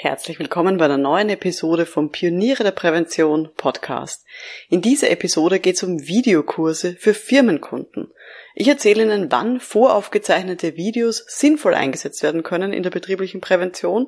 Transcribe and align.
Herzlich 0.00 0.38
willkommen 0.38 0.76
bei 0.76 0.84
einer 0.84 0.96
neuen 0.96 1.28
Episode 1.28 1.84
vom 1.84 2.12
Pioniere 2.12 2.62
der 2.62 2.70
Prävention 2.70 3.48
Podcast. 3.56 4.24
In 4.68 4.80
dieser 4.80 5.10
Episode 5.10 5.58
geht 5.58 5.74
es 5.74 5.82
um 5.82 6.06
Videokurse 6.06 6.94
für 6.94 7.14
Firmenkunden. 7.14 8.06
Ich 8.54 8.68
erzähle 8.68 9.02
Ihnen, 9.02 9.32
wann 9.32 9.58
voraufgezeichnete 9.58 10.76
Videos 10.76 11.24
sinnvoll 11.26 11.74
eingesetzt 11.74 12.22
werden 12.22 12.44
können 12.44 12.72
in 12.72 12.84
der 12.84 12.90
betrieblichen 12.90 13.40
Prävention 13.40 14.06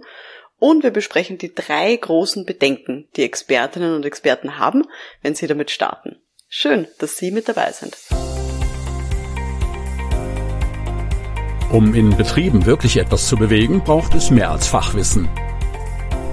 und 0.60 0.84
wir 0.84 0.92
besprechen 0.92 1.38
die 1.38 1.52
drei 1.52 1.96
großen 1.96 2.46
Bedenken, 2.46 3.08
die 3.16 3.24
Expertinnen 3.24 3.96
und 3.96 4.06
Experten 4.06 4.60
haben, 4.60 4.84
wenn 5.22 5.34
sie 5.34 5.48
damit 5.48 5.72
starten. 5.72 6.20
Schön, 6.48 6.86
dass 6.98 7.16
Sie 7.16 7.32
mit 7.32 7.48
dabei 7.48 7.72
sind. 7.72 7.96
Um 11.72 11.96
in 11.96 12.16
Betrieben 12.16 12.64
wirklich 12.64 12.96
etwas 12.96 13.26
zu 13.26 13.36
bewegen, 13.36 13.82
braucht 13.82 14.14
es 14.14 14.30
mehr 14.30 14.52
als 14.52 14.68
Fachwissen. 14.68 15.28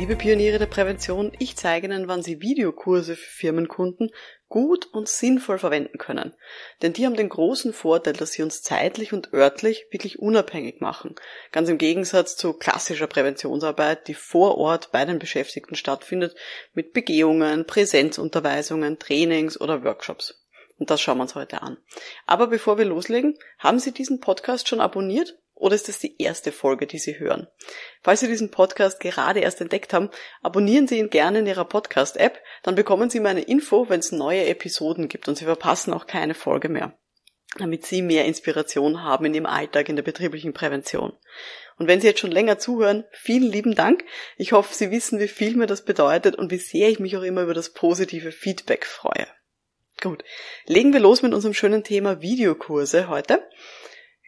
Liebe 0.00 0.16
Pioniere 0.16 0.58
der 0.58 0.64
Prävention, 0.64 1.30
ich 1.38 1.56
zeige 1.56 1.86
Ihnen, 1.86 2.08
wann 2.08 2.22
Sie 2.22 2.40
Videokurse 2.40 3.16
für 3.16 3.30
Firmenkunden 3.30 4.10
gut 4.48 4.86
und 4.86 5.08
sinnvoll 5.10 5.58
verwenden 5.58 5.98
können. 5.98 6.32
Denn 6.80 6.94
die 6.94 7.04
haben 7.04 7.16
den 7.16 7.28
großen 7.28 7.74
Vorteil, 7.74 8.14
dass 8.14 8.32
sie 8.32 8.42
uns 8.42 8.62
zeitlich 8.62 9.12
und 9.12 9.34
örtlich 9.34 9.84
wirklich 9.90 10.18
unabhängig 10.18 10.80
machen. 10.80 11.16
Ganz 11.52 11.68
im 11.68 11.76
Gegensatz 11.76 12.34
zu 12.34 12.54
klassischer 12.54 13.08
Präventionsarbeit, 13.08 14.08
die 14.08 14.14
vor 14.14 14.56
Ort 14.56 14.90
bei 14.90 15.04
den 15.04 15.18
Beschäftigten 15.18 15.74
stattfindet, 15.74 16.34
mit 16.72 16.94
Begehungen, 16.94 17.66
Präsenzunterweisungen, 17.66 18.98
Trainings 18.98 19.60
oder 19.60 19.84
Workshops. 19.84 20.42
Und 20.78 20.88
das 20.88 21.02
schauen 21.02 21.18
wir 21.18 21.24
uns 21.24 21.34
heute 21.34 21.60
an. 21.60 21.76
Aber 22.24 22.46
bevor 22.46 22.78
wir 22.78 22.86
loslegen, 22.86 23.38
haben 23.58 23.78
Sie 23.78 23.92
diesen 23.92 24.18
Podcast 24.18 24.66
schon 24.66 24.80
abonniert? 24.80 25.36
Oder 25.60 25.74
ist 25.74 25.88
das 25.88 25.98
die 25.98 26.16
erste 26.20 26.52
Folge, 26.52 26.86
die 26.86 26.98
Sie 26.98 27.18
hören? 27.18 27.46
Falls 28.02 28.20
Sie 28.20 28.28
diesen 28.28 28.50
Podcast 28.50 28.98
gerade 28.98 29.40
erst 29.40 29.60
entdeckt 29.60 29.92
haben, 29.92 30.08
abonnieren 30.40 30.88
Sie 30.88 30.98
ihn 30.98 31.10
gerne 31.10 31.40
in 31.40 31.46
Ihrer 31.46 31.66
Podcast-App, 31.66 32.40
dann 32.62 32.74
bekommen 32.74 33.10
Sie 33.10 33.20
meine 33.20 33.42
Info, 33.42 33.90
wenn 33.90 34.00
es 34.00 34.10
neue 34.10 34.46
Episoden 34.46 35.08
gibt 35.08 35.28
und 35.28 35.36
Sie 35.36 35.44
verpassen 35.44 35.92
auch 35.92 36.06
keine 36.06 36.32
Folge 36.32 36.70
mehr, 36.70 36.98
damit 37.58 37.84
Sie 37.84 38.00
mehr 38.00 38.24
Inspiration 38.24 39.02
haben 39.02 39.26
in 39.26 39.34
Ihrem 39.34 39.44
Alltag 39.44 39.90
in 39.90 39.96
der 39.96 40.02
betrieblichen 40.02 40.54
Prävention. 40.54 41.12
Und 41.76 41.88
wenn 41.88 42.00
Sie 42.00 42.06
jetzt 42.06 42.20
schon 42.20 42.32
länger 42.32 42.58
zuhören, 42.58 43.04
vielen 43.12 43.52
lieben 43.52 43.74
Dank. 43.74 44.04
Ich 44.38 44.52
hoffe, 44.52 44.74
Sie 44.74 44.90
wissen, 44.90 45.20
wie 45.20 45.28
viel 45.28 45.56
mir 45.56 45.66
das 45.66 45.84
bedeutet 45.84 46.36
und 46.36 46.50
wie 46.50 46.56
sehr 46.56 46.88
ich 46.88 47.00
mich 47.00 47.18
auch 47.18 47.22
immer 47.22 47.42
über 47.42 47.54
das 47.54 47.74
positive 47.74 48.32
Feedback 48.32 48.86
freue. 48.86 49.26
Gut, 50.00 50.24
legen 50.64 50.94
wir 50.94 51.00
los 51.00 51.20
mit 51.20 51.34
unserem 51.34 51.52
schönen 51.52 51.84
Thema 51.84 52.22
Videokurse 52.22 53.08
heute. 53.08 53.46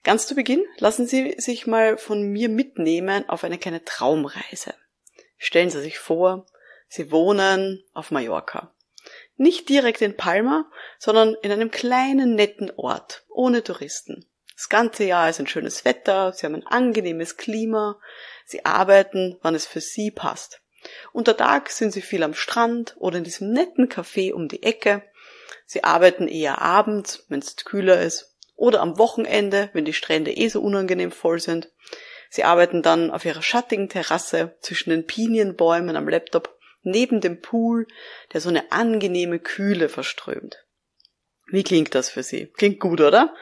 Ganz 0.05 0.27
zu 0.27 0.35
Beginn 0.35 0.65
lassen 0.79 1.07
Sie 1.07 1.37
sich 1.39 1.69
mal 1.69 1.97
von 1.97 2.23
mir 2.23 2.49
mitnehmen 2.49 3.29
auf 3.29 3.45
eine 3.45 3.59
kleine 3.59 3.85
Traumreise. 3.85 4.75
Stellen 5.39 5.71
Sie 5.71 5.81
sich 5.81 5.99
vor, 5.99 6.47
Sie 6.89 7.13
wohnen 7.13 7.85
auf 7.93 8.11
Mallorca. 8.11 8.75
Nicht 9.37 9.69
direkt 9.69 10.03
in 10.03 10.17
Palma, 10.17 10.69
sondern 10.99 11.35
in 11.43 11.53
einem 11.53 11.71
kleinen 11.71 12.35
netten 12.35 12.73
Ort, 12.77 13.25
ohne 13.29 13.63
Touristen. 13.63 14.27
Das 14.57 14.69
ganze 14.69 15.05
Jahr 15.05 15.31
ist 15.31 15.39
ein 15.39 15.47
schönes 15.47 15.85
Wetter, 15.85 16.33
Sie 16.33 16.47
haben 16.47 16.57
ein 16.57 16.67
angenehmes 16.67 17.37
Klima, 17.37 18.01
Sie 18.45 18.65
arbeiten, 18.65 19.39
wann 19.43 19.55
es 19.55 19.67
für 19.67 19.81
Sie 19.81 20.11
passt. 20.11 20.63
Unter 21.13 21.37
Tag 21.37 21.71
sind 21.71 21.93
Sie 21.93 22.03
viel 22.03 22.25
am 22.25 22.35
Strand 22.35 22.97
oder 22.99 23.19
in 23.19 23.25
diesem 23.25 23.53
netten 23.53 23.89
Café 23.89 24.33
um 24.33 24.49
die 24.49 24.65
Ecke. 24.65 25.03
Sie 25.65 25.85
arbeiten 25.85 26.27
eher 26.27 26.61
abends, 26.61 27.25
wenn 27.29 27.39
es 27.39 27.57
kühler 27.57 28.01
ist 28.01 28.32
oder 28.55 28.81
am 28.81 28.99
Wochenende, 28.99 29.71
wenn 29.73 29.85
die 29.85 29.93
Strände 29.93 30.33
eh 30.33 30.49
so 30.49 30.61
unangenehm 30.61 31.11
voll 31.11 31.41
sind. 31.41 31.71
Sie 32.31 32.45
arbeiten 32.45 32.83
dann 32.83 33.11
auf 33.11 33.25
ihrer 33.25 33.43
schattigen 33.43 33.89
Terrasse 33.89 34.57
zwischen 34.61 34.91
den 34.91 35.07
Pinienbäumen 35.07 35.97
am 35.97 36.09
Laptop 36.09 36.59
neben 36.83 37.21
dem 37.21 37.41
Pool, 37.41 37.87
der 38.33 38.41
so 38.41 38.49
eine 38.49 38.73
angenehme 38.73 39.39
Kühle 39.39 39.89
verströmt. 39.89 40.65
Wie 41.51 41.63
klingt 41.63 41.95
das 41.95 42.09
für 42.09 42.23
Sie? 42.23 42.47
Klingt 42.47 42.81
gut, 42.81 43.01
oder? 43.01 43.35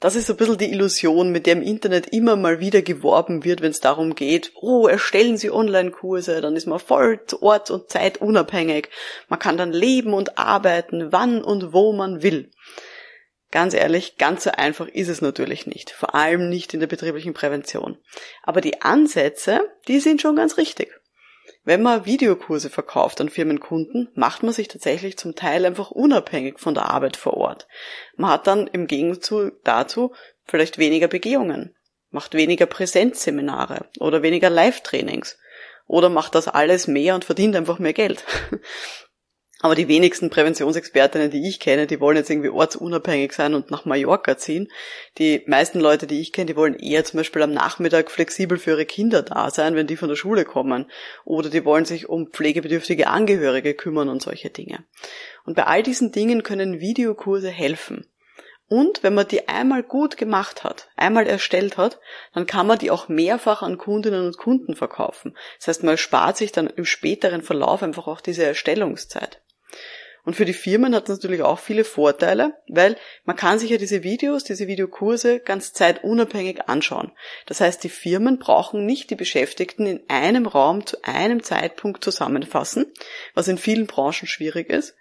Das 0.00 0.16
ist 0.16 0.26
so 0.26 0.32
ein 0.32 0.36
bisschen 0.36 0.58
die 0.58 0.72
Illusion, 0.72 1.30
mit 1.30 1.46
der 1.46 1.52
im 1.52 1.62
Internet 1.62 2.08
immer 2.08 2.34
mal 2.34 2.58
wieder 2.58 2.82
geworben 2.82 3.44
wird, 3.44 3.60
wenn 3.62 3.70
es 3.70 3.78
darum 3.78 4.16
geht, 4.16 4.50
oh, 4.56 4.88
erstellen 4.88 5.36
Sie 5.36 5.48
Online-Kurse, 5.48 6.40
dann 6.40 6.56
ist 6.56 6.66
man 6.66 6.80
voll 6.80 7.20
orts- 7.40 7.70
und 7.70 7.88
zeitunabhängig. 7.88 8.88
Man 9.28 9.38
kann 9.38 9.56
dann 9.56 9.72
leben 9.72 10.12
und 10.12 10.38
arbeiten, 10.38 11.12
wann 11.12 11.44
und 11.44 11.72
wo 11.72 11.92
man 11.92 12.20
will. 12.22 12.50
Ganz 13.52 13.74
ehrlich, 13.74 14.16
ganz 14.16 14.44
so 14.44 14.50
einfach 14.50 14.88
ist 14.88 15.08
es 15.08 15.20
natürlich 15.20 15.66
nicht. 15.66 15.90
Vor 15.90 16.14
allem 16.14 16.48
nicht 16.48 16.72
in 16.72 16.80
der 16.80 16.86
betrieblichen 16.86 17.34
Prävention. 17.34 17.98
Aber 18.42 18.62
die 18.62 18.80
Ansätze, 18.80 19.60
die 19.86 20.00
sind 20.00 20.22
schon 20.22 20.36
ganz 20.36 20.56
richtig. 20.56 20.90
Wenn 21.62 21.82
man 21.82 22.06
Videokurse 22.06 22.70
verkauft 22.70 23.20
an 23.20 23.28
Firmenkunden, 23.28 24.08
macht 24.14 24.42
man 24.42 24.54
sich 24.54 24.68
tatsächlich 24.68 25.18
zum 25.18 25.34
Teil 25.36 25.66
einfach 25.66 25.90
unabhängig 25.90 26.58
von 26.58 26.74
der 26.74 26.88
Arbeit 26.88 27.18
vor 27.18 27.34
Ort. 27.34 27.68
Man 28.16 28.30
hat 28.30 28.46
dann 28.46 28.68
im 28.68 28.86
Gegenzug 28.86 29.62
dazu 29.64 30.14
vielleicht 30.46 30.78
weniger 30.78 31.08
Begehungen, 31.08 31.76
macht 32.10 32.34
weniger 32.34 32.66
Präsenzseminare 32.66 33.86
oder 34.00 34.22
weniger 34.22 34.48
Live-Trainings 34.48 35.38
oder 35.86 36.08
macht 36.08 36.34
das 36.34 36.48
alles 36.48 36.86
mehr 36.86 37.14
und 37.14 37.26
verdient 37.26 37.54
einfach 37.54 37.78
mehr 37.78 37.92
Geld. 37.92 38.24
Aber 39.62 39.76
die 39.76 39.86
wenigsten 39.86 40.28
Präventionsexpertinnen, 40.28 41.30
die 41.30 41.48
ich 41.48 41.60
kenne, 41.60 41.86
die 41.86 42.00
wollen 42.00 42.16
jetzt 42.16 42.28
irgendwie 42.28 42.48
ortsunabhängig 42.48 43.32
sein 43.32 43.54
und 43.54 43.70
nach 43.70 43.84
Mallorca 43.84 44.36
ziehen. 44.36 44.68
Die 45.18 45.44
meisten 45.46 45.78
Leute, 45.78 46.08
die 46.08 46.20
ich 46.20 46.32
kenne, 46.32 46.46
die 46.46 46.56
wollen 46.56 46.74
eher 46.74 47.04
zum 47.04 47.18
Beispiel 47.18 47.42
am 47.42 47.52
Nachmittag 47.52 48.10
flexibel 48.10 48.58
für 48.58 48.72
ihre 48.72 48.86
Kinder 48.86 49.22
da 49.22 49.50
sein, 49.50 49.76
wenn 49.76 49.86
die 49.86 49.96
von 49.96 50.08
der 50.08 50.16
Schule 50.16 50.44
kommen. 50.44 50.90
Oder 51.24 51.48
die 51.48 51.64
wollen 51.64 51.84
sich 51.84 52.08
um 52.08 52.26
pflegebedürftige 52.26 53.06
Angehörige 53.06 53.74
kümmern 53.74 54.08
und 54.08 54.20
solche 54.20 54.50
Dinge. 54.50 54.84
Und 55.44 55.54
bei 55.54 55.64
all 55.64 55.84
diesen 55.84 56.10
Dingen 56.10 56.42
können 56.42 56.80
Videokurse 56.80 57.48
helfen. 57.48 58.04
Und 58.66 59.04
wenn 59.04 59.14
man 59.14 59.28
die 59.28 59.48
einmal 59.48 59.84
gut 59.84 60.16
gemacht 60.16 60.64
hat, 60.64 60.88
einmal 60.96 61.28
erstellt 61.28 61.76
hat, 61.76 62.00
dann 62.34 62.46
kann 62.46 62.66
man 62.66 62.78
die 62.78 62.90
auch 62.90 63.06
mehrfach 63.06 63.62
an 63.62 63.78
Kundinnen 63.78 64.26
und 64.26 64.38
Kunden 64.38 64.74
verkaufen. 64.74 65.36
Das 65.58 65.68
heißt, 65.68 65.82
man 65.84 65.98
spart 65.98 66.36
sich 66.36 66.50
dann 66.50 66.66
im 66.66 66.84
späteren 66.84 67.42
Verlauf 67.42 67.84
einfach 67.84 68.08
auch 68.08 68.20
diese 68.20 68.44
Erstellungszeit. 68.44 69.40
Und 70.24 70.36
für 70.36 70.44
die 70.44 70.52
Firmen 70.52 70.94
hat 70.94 71.08
es 71.08 71.16
natürlich 71.16 71.42
auch 71.42 71.58
viele 71.58 71.82
Vorteile, 71.82 72.54
weil 72.68 72.96
man 73.24 73.34
kann 73.34 73.58
sich 73.58 73.70
ja 73.70 73.76
diese 73.76 74.04
Videos, 74.04 74.44
diese 74.44 74.68
Videokurse 74.68 75.40
ganz 75.40 75.72
zeitunabhängig 75.72 76.68
anschauen. 76.68 77.10
Das 77.46 77.60
heißt, 77.60 77.82
die 77.82 77.88
Firmen 77.88 78.38
brauchen 78.38 78.86
nicht 78.86 79.10
die 79.10 79.16
Beschäftigten 79.16 79.84
in 79.84 80.00
einem 80.06 80.46
Raum 80.46 80.86
zu 80.86 81.02
einem 81.02 81.42
Zeitpunkt 81.42 82.04
zusammenfassen, 82.04 82.86
was 83.34 83.48
in 83.48 83.58
vielen 83.58 83.88
Branchen 83.88 84.28
schwierig 84.28 84.70
ist. 84.70 84.94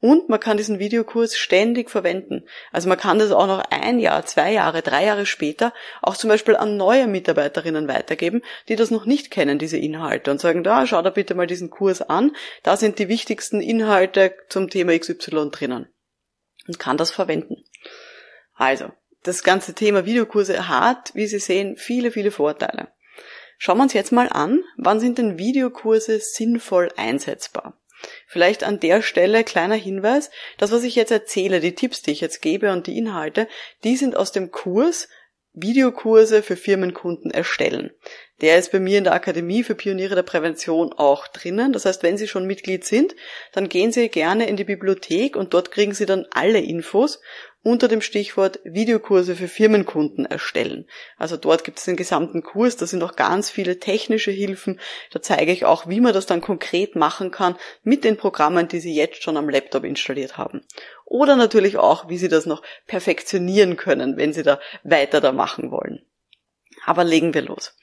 Und 0.00 0.28
man 0.28 0.40
kann 0.40 0.58
diesen 0.58 0.78
Videokurs 0.78 1.36
ständig 1.36 1.90
verwenden. 1.90 2.46
Also 2.70 2.88
man 2.88 2.98
kann 2.98 3.18
das 3.18 3.30
auch 3.30 3.46
noch 3.46 3.64
ein 3.70 3.98
Jahr, 3.98 4.26
zwei 4.26 4.52
Jahre, 4.52 4.82
drei 4.82 5.04
Jahre 5.04 5.24
später 5.24 5.72
auch 6.02 6.16
zum 6.16 6.28
Beispiel 6.28 6.54
an 6.54 6.76
neue 6.76 7.06
Mitarbeiterinnen 7.06 7.88
weitergeben, 7.88 8.42
die 8.68 8.76
das 8.76 8.90
noch 8.90 9.06
nicht 9.06 9.30
kennen, 9.30 9.58
diese 9.58 9.78
Inhalte, 9.78 10.30
und 10.30 10.40
sagen, 10.40 10.62
da, 10.62 10.86
schau 10.86 11.00
da 11.00 11.10
bitte 11.10 11.34
mal 11.34 11.46
diesen 11.46 11.70
Kurs 11.70 12.02
an, 12.02 12.36
da 12.62 12.76
sind 12.76 12.98
die 12.98 13.08
wichtigsten 13.08 13.62
Inhalte 13.62 14.34
zum 14.48 14.68
Thema 14.68 14.98
XY 14.98 15.50
drinnen. 15.50 15.88
Und 16.68 16.78
kann 16.78 16.98
das 16.98 17.10
verwenden. 17.10 17.64
Also, 18.54 18.90
das 19.22 19.42
ganze 19.42 19.74
Thema 19.74 20.04
Videokurse 20.04 20.68
hat, 20.68 21.14
wie 21.14 21.26
Sie 21.26 21.38
sehen, 21.38 21.76
viele, 21.76 22.10
viele 22.10 22.30
Vorteile. 22.30 22.88
Schauen 23.58 23.78
wir 23.78 23.84
uns 23.84 23.94
jetzt 23.94 24.12
mal 24.12 24.28
an, 24.28 24.62
wann 24.76 25.00
sind 25.00 25.18
denn 25.18 25.38
Videokurse 25.38 26.20
sinnvoll 26.20 26.90
einsetzbar? 26.96 27.80
Vielleicht 28.26 28.64
an 28.64 28.80
der 28.80 29.02
Stelle 29.02 29.44
kleiner 29.44 29.74
Hinweis, 29.74 30.30
das 30.58 30.72
was 30.72 30.84
ich 30.84 30.94
jetzt 30.94 31.12
erzähle, 31.12 31.60
die 31.60 31.74
Tipps, 31.74 32.02
die 32.02 32.12
ich 32.12 32.20
jetzt 32.20 32.42
gebe 32.42 32.72
und 32.72 32.86
die 32.86 32.98
Inhalte, 32.98 33.48
die 33.84 33.96
sind 33.96 34.16
aus 34.16 34.32
dem 34.32 34.50
Kurs 34.50 35.08
Videokurse 35.56 36.42
für 36.42 36.56
Firmenkunden 36.56 37.30
erstellen. 37.30 37.90
Der 38.42 38.58
ist 38.58 38.72
bei 38.72 38.78
mir 38.78 38.98
in 38.98 39.04
der 39.04 39.14
Akademie 39.14 39.62
für 39.62 39.74
Pioniere 39.74 40.14
der 40.14 40.22
Prävention 40.22 40.92
auch 40.92 41.26
drinnen. 41.28 41.72
Das 41.72 41.86
heißt, 41.86 42.02
wenn 42.02 42.18
Sie 42.18 42.28
schon 42.28 42.46
Mitglied 42.46 42.84
sind, 42.84 43.16
dann 43.52 43.70
gehen 43.70 43.90
Sie 43.90 44.10
gerne 44.10 44.46
in 44.48 44.56
die 44.56 44.64
Bibliothek 44.64 45.34
und 45.34 45.54
dort 45.54 45.70
kriegen 45.70 45.94
Sie 45.94 46.04
dann 46.04 46.26
alle 46.30 46.60
Infos 46.60 47.22
unter 47.66 47.88
dem 47.88 48.00
Stichwort 48.00 48.60
Videokurse 48.62 49.34
für 49.34 49.48
Firmenkunden 49.48 50.24
erstellen. 50.24 50.86
Also 51.16 51.36
dort 51.36 51.64
gibt 51.64 51.78
es 51.78 51.84
den 51.84 51.96
gesamten 51.96 52.44
Kurs, 52.44 52.76
da 52.76 52.86
sind 52.86 53.02
auch 53.02 53.16
ganz 53.16 53.50
viele 53.50 53.80
technische 53.80 54.30
Hilfen. 54.30 54.78
Da 55.10 55.20
zeige 55.20 55.50
ich 55.50 55.64
auch, 55.64 55.88
wie 55.88 56.00
man 56.00 56.14
das 56.14 56.26
dann 56.26 56.40
konkret 56.40 56.94
machen 56.94 57.32
kann 57.32 57.56
mit 57.82 58.04
den 58.04 58.16
Programmen, 58.16 58.68
die 58.68 58.78
Sie 58.78 58.94
jetzt 58.94 59.24
schon 59.24 59.36
am 59.36 59.48
Laptop 59.48 59.82
installiert 59.82 60.38
haben. 60.38 60.62
Oder 61.04 61.34
natürlich 61.34 61.76
auch, 61.76 62.08
wie 62.08 62.18
Sie 62.18 62.28
das 62.28 62.46
noch 62.46 62.62
perfektionieren 62.86 63.76
können, 63.76 64.16
wenn 64.16 64.32
Sie 64.32 64.44
da 64.44 64.60
weiter 64.84 65.20
da 65.20 65.32
machen 65.32 65.72
wollen. 65.72 66.06
Aber 66.84 67.02
legen 67.02 67.34
wir 67.34 67.42
los. 67.42 67.75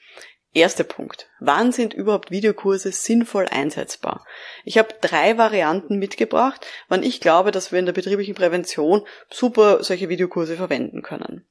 Erster 0.54 0.84
Punkt. 0.84 1.28
Wann 1.40 1.72
sind 1.72 1.94
überhaupt 1.94 2.30
Videokurse 2.30 2.92
sinnvoll 2.92 3.46
einsetzbar? 3.50 4.24
Ich 4.64 4.78
habe 4.78 4.94
drei 5.00 5.36
Varianten 5.36 5.98
mitgebracht, 5.98 6.64
wann 6.88 7.02
ich 7.02 7.20
glaube, 7.20 7.50
dass 7.50 7.72
wir 7.72 7.80
in 7.80 7.86
der 7.86 7.92
betrieblichen 7.92 8.36
Prävention 8.36 9.04
super 9.30 9.82
solche 9.82 10.08
Videokurse 10.08 10.56
verwenden 10.56 11.02
können. 11.02 11.44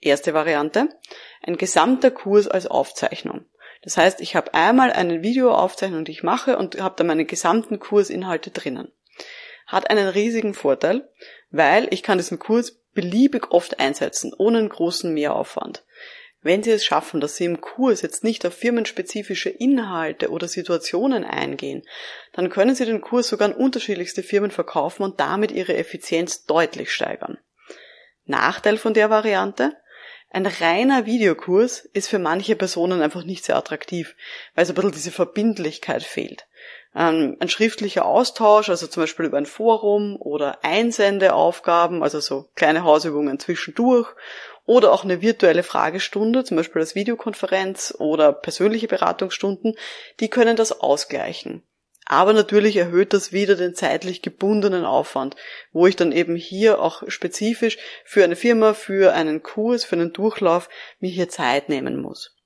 Erste 0.00 0.32
Variante. 0.32 0.88
Ein 1.42 1.58
gesamter 1.58 2.10
Kurs 2.10 2.48
als 2.48 2.66
Aufzeichnung. 2.66 3.44
Das 3.82 3.98
heißt, 3.98 4.22
ich 4.22 4.34
habe 4.34 4.54
einmal 4.54 4.90
eine 4.90 5.22
Videoaufzeichnung, 5.22 6.06
die 6.06 6.12
ich 6.12 6.22
mache 6.22 6.56
und 6.56 6.80
habe 6.80 6.94
dann 6.96 7.08
meine 7.08 7.26
gesamten 7.26 7.78
Kursinhalte 7.78 8.50
drinnen. 8.50 8.90
Hat 9.66 9.90
einen 9.90 10.08
riesigen 10.08 10.54
Vorteil, 10.54 11.10
weil 11.50 11.88
ich 11.90 12.02
kann 12.02 12.16
diesen 12.16 12.38
Kurs 12.38 12.80
beliebig 12.94 13.50
oft 13.50 13.80
einsetzen, 13.80 14.32
ohne 14.36 14.58
einen 14.58 14.68
großen 14.70 15.12
Mehraufwand. 15.12 15.84
Wenn 16.46 16.62
Sie 16.62 16.70
es 16.70 16.84
schaffen, 16.84 17.20
dass 17.20 17.34
Sie 17.34 17.44
im 17.44 17.60
Kurs 17.60 18.02
jetzt 18.02 18.22
nicht 18.22 18.46
auf 18.46 18.54
firmenspezifische 18.54 19.48
Inhalte 19.48 20.30
oder 20.30 20.46
Situationen 20.46 21.24
eingehen, 21.24 21.82
dann 22.34 22.50
können 22.50 22.76
Sie 22.76 22.84
den 22.84 23.00
Kurs 23.00 23.26
sogar 23.26 23.48
an 23.48 23.54
unterschiedlichste 23.54 24.22
Firmen 24.22 24.52
verkaufen 24.52 25.02
und 25.02 25.18
damit 25.18 25.50
Ihre 25.50 25.76
Effizienz 25.76 26.46
deutlich 26.46 26.92
steigern. 26.92 27.38
Nachteil 28.26 28.78
von 28.78 28.94
der 28.94 29.10
Variante? 29.10 29.76
Ein 30.30 30.46
reiner 30.46 31.04
Videokurs 31.04 31.80
ist 31.80 32.08
für 32.08 32.20
manche 32.20 32.54
Personen 32.54 33.02
einfach 33.02 33.24
nicht 33.24 33.44
sehr 33.44 33.56
attraktiv, 33.56 34.14
weil 34.54 34.66
so 34.66 34.72
ein 34.72 34.76
bisschen 34.76 34.92
diese 34.92 35.10
Verbindlichkeit 35.10 36.04
fehlt. 36.04 36.46
Ähm, 36.94 37.36
ein 37.40 37.48
schriftlicher 37.48 38.04
Austausch, 38.04 38.68
also 38.68 38.86
zum 38.86 39.02
Beispiel 39.02 39.26
über 39.26 39.38
ein 39.38 39.46
Forum 39.46 40.16
oder 40.20 40.62
Einsendeaufgaben, 40.62 42.04
also 42.04 42.20
so 42.20 42.48
kleine 42.54 42.84
Hausübungen 42.84 43.40
zwischendurch 43.40 44.14
oder 44.66 44.92
auch 44.92 45.04
eine 45.04 45.22
virtuelle 45.22 45.62
Fragestunde, 45.62 46.44
zum 46.44 46.56
Beispiel 46.56 46.82
als 46.82 46.94
Videokonferenz 46.94 47.94
oder 47.98 48.32
persönliche 48.32 48.88
Beratungsstunden, 48.88 49.74
die 50.20 50.28
können 50.28 50.56
das 50.56 50.80
ausgleichen. 50.80 51.62
Aber 52.08 52.32
natürlich 52.32 52.76
erhöht 52.76 53.12
das 53.12 53.32
wieder 53.32 53.56
den 53.56 53.74
zeitlich 53.74 54.22
gebundenen 54.22 54.84
Aufwand, 54.84 55.34
wo 55.72 55.88
ich 55.88 55.96
dann 55.96 56.12
eben 56.12 56.36
hier 56.36 56.80
auch 56.80 57.02
spezifisch 57.08 57.78
für 58.04 58.22
eine 58.22 58.36
Firma, 58.36 58.74
für 58.74 59.12
einen 59.12 59.42
Kurs, 59.42 59.84
für 59.84 59.96
einen 59.96 60.12
Durchlauf 60.12 60.68
mir 61.00 61.10
hier 61.10 61.28
Zeit 61.28 61.68
nehmen 61.68 62.00
muss. 62.00 62.36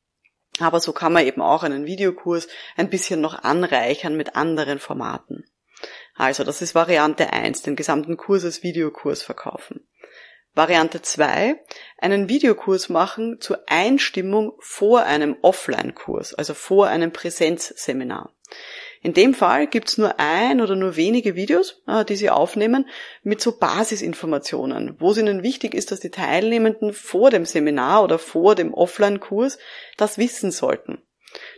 Aber 0.61 0.81
so 0.81 0.93
kann 0.93 1.13
man 1.13 1.27
eben 1.27 1.43
auch 1.43 1.63
einen 1.63 1.87
Videokurs 1.87 2.49
ein 2.77 2.89
bisschen 2.89 3.21
noch 3.21 3.43
anreichern 3.43 4.17
mit 4.17 4.35
anderen 4.35 4.79
Formaten. 4.79 5.45
Also 6.15 6.43
das 6.43 6.63
ist 6.63 6.75
Variante 6.75 7.33
1, 7.33 7.63
den 7.63 7.77
gesamten 7.77 8.17
Kurs 8.17 8.45
als 8.45 8.63
Videokurs 8.63 9.23
verkaufen. 9.23 9.87
Variante 10.55 11.01
2, 11.01 11.63
einen 11.99 12.29
Videokurs 12.29 12.89
machen 12.89 13.41
zur 13.41 13.63
Einstimmung 13.67 14.53
vor 14.59 15.03
einem 15.05 15.37
Offline-Kurs, 15.43 16.35
also 16.35 16.55
vor 16.55 16.89
einem 16.89 17.13
Präsenzseminar. 17.13 18.35
In 19.03 19.15
dem 19.15 19.33
Fall 19.33 19.67
gibt's 19.67 19.97
nur 19.97 20.19
ein 20.19 20.61
oder 20.61 20.77
nur 20.77 20.97
wenige 20.97 21.35
Videos, 21.35 21.83
äh, 21.87 22.05
die 22.05 22.17
Sie 22.17 22.29
aufnehmen, 22.29 22.87
mit 23.23 23.41
so 23.41 23.57
Basisinformationen, 23.57 24.97
wo 24.99 25.13
es 25.13 25.19
Ihnen 25.19 25.43
wichtig 25.43 25.73
ist, 25.73 25.91
dass 25.91 26.01
die 26.01 26.11
Teilnehmenden 26.11 26.93
vor 26.93 27.31
dem 27.31 27.47
Seminar 27.47 28.03
oder 28.03 28.19
vor 28.19 28.55
dem 28.55 28.75
Offline-Kurs 28.75 29.59
das 29.97 30.19
wissen 30.19 30.51
sollten. 30.51 31.03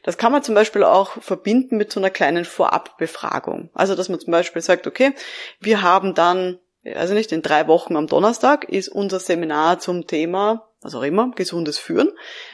Das 0.02 0.18
kann 0.18 0.32
man 0.32 0.42
zum 0.42 0.54
Beispiel 0.54 0.84
auch 0.84 1.20
verbinden 1.22 1.78
mit 1.78 1.90
so 1.90 1.98
einer 1.98 2.10
kleinen 2.10 2.44
Vorabbefragung. 2.44 3.70
Also, 3.72 3.94
dass 3.94 4.08
man 4.08 4.20
zum 4.20 4.30
Beispiel 4.30 4.62
sagt, 4.62 4.86
okay, 4.86 5.12
wir 5.60 5.82
haben 5.82 6.14
dann 6.14 6.58
also 6.84 7.14
nicht 7.14 7.32
in 7.32 7.42
drei 7.42 7.68
Wochen 7.68 7.96
am 7.96 8.06
Donnerstag 8.06 8.64
ist 8.64 8.88
unser 8.88 9.20
Seminar 9.20 9.78
zum 9.78 10.06
Thema, 10.06 10.68
was 10.80 10.94
auch 10.94 11.02
immer, 11.02 11.30
gesundes 11.30 11.78
Führen. 11.78 12.10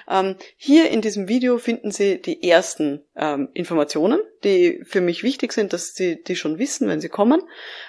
Ähm, 0.09 0.37
hier 0.57 0.91
in 0.91 1.01
diesem 1.01 1.29
Video 1.29 1.59
finden 1.59 1.91
Sie 1.91 2.21
die 2.21 2.49
ersten 2.49 3.05
ähm, 3.17 3.49
Informationen, 3.55 4.21
die 4.45 4.83
für 4.85 5.01
mich 5.01 5.23
wichtig 5.23 5.53
sind, 5.53 5.73
dass 5.73 5.95
Sie 5.95 6.23
die 6.23 6.37
schon 6.37 6.59
wissen, 6.59 6.89
wenn 6.89 7.01
Sie 7.01 7.09
kommen. 7.09 7.43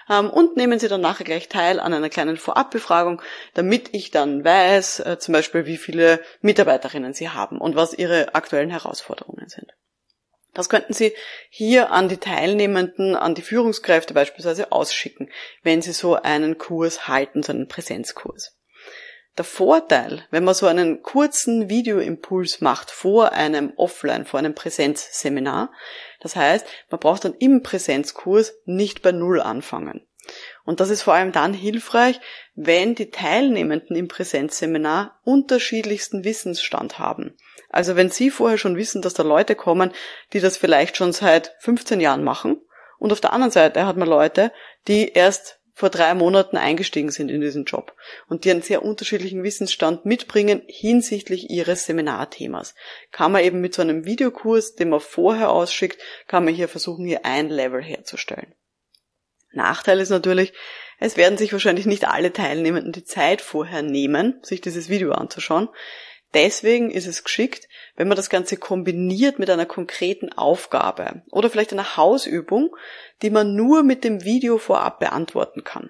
Ähm, 0.10 0.30
und 0.30 0.56
nehmen 0.56 0.80
Sie 0.80 0.88
dann 0.88 1.02
nachher 1.02 1.26
gleich 1.26 1.50
teil 1.50 1.80
an 1.80 1.94
einer 1.94 2.10
kleinen 2.10 2.38
Vorabbefragung, 2.38 3.22
damit 3.54 3.90
ich 3.94 4.12
dann 4.12 4.46
weiß, 4.46 5.02
äh, 5.02 5.18
zum 5.20 5.34
Beispiel, 5.34 5.66
wie 5.66 5.78
viele 5.78 6.22
Mitarbeiterinnen 6.42 7.14
Sie 7.14 7.30
haben 7.30 7.60
und 7.60 7.76
was 7.76 7.94
Ihre 7.94 8.34
aktuellen 8.34 8.70
Herausforderungen 8.70 9.50
sind. 9.50 9.74
Das 10.54 10.70
könnten 10.70 10.94
Sie 10.94 11.14
hier 11.50 11.92
an 11.92 12.10
die 12.10 12.18
Teilnehmenden, 12.18 13.16
an 13.16 13.36
die 13.36 13.42
Führungskräfte 13.42 14.14
beispielsweise 14.14 14.72
ausschicken, 14.72 15.30
wenn 15.64 15.82
Sie 15.82 15.94
so 15.94 16.16
einen 16.16 16.58
Kurs 16.58 17.08
halten, 17.08 17.44
so 17.44 17.54
einen 17.54 17.68
Präsenzkurs. 17.68 18.56
Der 19.38 19.46
Vorteil, 19.46 20.26
wenn 20.32 20.44
man 20.44 20.56
so 20.56 20.66
einen 20.66 21.02
kurzen 21.02 21.70
Videoimpuls 21.70 22.62
macht 22.62 22.92
vor 22.92 23.32
einem 23.32 23.72
Offline, 23.78 24.26
vor 24.26 24.40
einem 24.40 24.54
Präsenzseminar, 24.54 25.72
das 26.20 26.36
heißt, 26.36 26.66
man 26.90 27.00
braucht 27.00 27.24
dann 27.24 27.36
im 27.36 27.64
Präsenzkurs 27.64 28.56
nicht 28.66 29.02
bei 29.02 29.14
Null 29.14 29.40
anfangen. 29.40 30.06
Und 30.66 30.80
das 30.80 30.90
ist 30.90 31.02
vor 31.02 31.14
allem 31.14 31.32
dann 31.32 31.54
hilfreich, 31.54 32.20
wenn 32.56 32.96
die 32.96 33.10
Teilnehmenden 33.10 33.96
im 33.96 34.08
Präsenzseminar 34.08 35.20
unterschiedlichsten 35.24 36.24
Wissensstand 36.24 37.00
haben. 37.00 37.36
Also 37.70 37.96
wenn 37.96 38.10
Sie 38.10 38.30
vorher 38.30 38.58
schon 38.58 38.78
wissen, 38.78 39.02
dass 39.02 39.14
da 39.14 39.24
Leute 39.24 39.56
kommen, 39.56 39.92
die 40.34 40.40
das 40.40 40.58
vielleicht 40.58 40.98
schon 40.98 41.14
seit 41.14 41.56
15 41.60 42.00
Jahren 42.00 42.24
machen, 42.24 42.62
und 43.00 43.14
auf 43.14 43.22
der 43.22 43.32
anderen 43.34 43.52
Seite 43.52 43.86
hat 43.86 43.96
man 43.96 44.10
Leute, 44.10 44.52
die 44.88 45.10
erst 45.14 45.60
vor 45.80 45.90
drei 45.90 46.14
Monaten 46.14 46.58
eingestiegen 46.58 47.10
sind 47.10 47.32
in 47.32 47.40
diesen 47.40 47.64
Job 47.64 47.96
und 48.28 48.44
die 48.44 48.52
einen 48.52 48.62
sehr 48.62 48.84
unterschiedlichen 48.84 49.44
Wissensstand 49.44 50.06
mitbringen 50.06 50.62
hinsichtlich 50.68 51.50
ihres 51.50 51.86
Seminarthemas. 51.86 52.76
Kann 53.14 53.32
man 53.32 53.46
eben 53.46 53.62
mit 53.62 53.74
so 53.74 53.82
einem 53.82 54.04
Videokurs, 54.04 54.76
den 54.76 54.90
man 54.90 55.00
vorher 55.00 55.50
ausschickt, 55.52 56.02
kann 56.28 56.44
man 56.44 56.54
hier 56.54 56.68
versuchen, 56.68 57.06
hier 57.06 57.26
ein 57.26 57.48
Level 57.48 57.82
herzustellen. 57.82 58.54
Nachteil 59.52 60.00
ist 60.00 60.10
natürlich, 60.10 60.54
es 61.00 61.18
werden 61.18 61.38
sich 61.38 61.54
wahrscheinlich 61.54 61.86
nicht 61.86 62.08
alle 62.08 62.34
Teilnehmenden 62.34 62.92
die 62.92 63.06
Zeit 63.06 63.42
vorher 63.42 63.82
nehmen, 63.82 64.40
sich 64.42 64.62
dieses 64.62 64.90
Video 64.90 65.12
anzuschauen. 65.12 65.70
Deswegen 66.34 66.92
ist 66.92 67.08
es 67.08 67.24
geschickt, 67.24 67.68
wenn 67.96 68.08
man 68.08 68.18
das 68.18 68.30
Ganze 68.30 68.58
kombiniert 68.58 69.40
mit 69.40 69.50
einer 69.50 69.66
konkreten 69.66 70.32
Aufgabe 70.32 71.24
oder 71.32 71.50
vielleicht 71.50 71.74
einer 71.74 71.98
Hausübung, 71.98 72.76
die 73.24 73.32
man 73.32 73.56
nur 73.56 73.84
mit 73.84 74.04
dem 74.04 74.24
Video 74.24 74.60
vorab 74.60 75.00
beantworten 75.00 75.64
kann. 75.64 75.90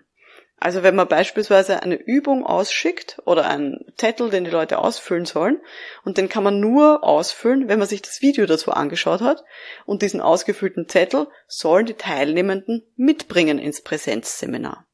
Also 0.60 0.84
wenn 0.84 0.96
man 0.96 1.08
beispielsweise 1.08 1.82
eine 1.82 1.96
Übung 1.96 2.46
ausschickt 2.46 3.20
oder 3.26 3.46
einen 3.46 3.86
Zettel, 3.98 4.30
den 4.30 4.44
die 4.44 4.52
Leute 4.52 4.80
ausfüllen 4.80 5.26
sollen, 5.26 5.62
und 6.04 6.18
den 6.18 6.28
kann 6.28 6.44
man 6.44 6.60
nur 6.60 7.04
ausfüllen, 7.04 7.70
wenn 7.70 7.80
man 7.80 7.88
sich 7.88 8.02
das 8.02 8.22
Video 8.22 8.46
dazu 8.46 8.72
angeschaut 8.72 9.22
hat, 9.22 9.44
und 9.86 10.02
diesen 10.02 10.22
ausgefüllten 10.22 10.90
Zettel 10.90 11.28
sollen 11.48 11.86
die 11.86 11.94
Teilnehmenden 11.94 12.86
mitbringen 12.96 13.60
ins 13.60 13.82
Präsenzseminar. 13.82 14.86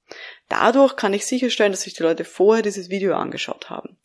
Dadurch 0.50 0.95
kann 0.95 1.13
ich 1.13 1.25
sicherstellen, 1.25 1.72
dass 1.72 1.81
sich 1.81 1.95
die 1.95 2.03
Leute 2.03 2.25
vorher 2.25 2.62
dieses 2.62 2.89
Video 2.89 3.15
angeschaut 3.15 3.72
haben. 3.72 3.98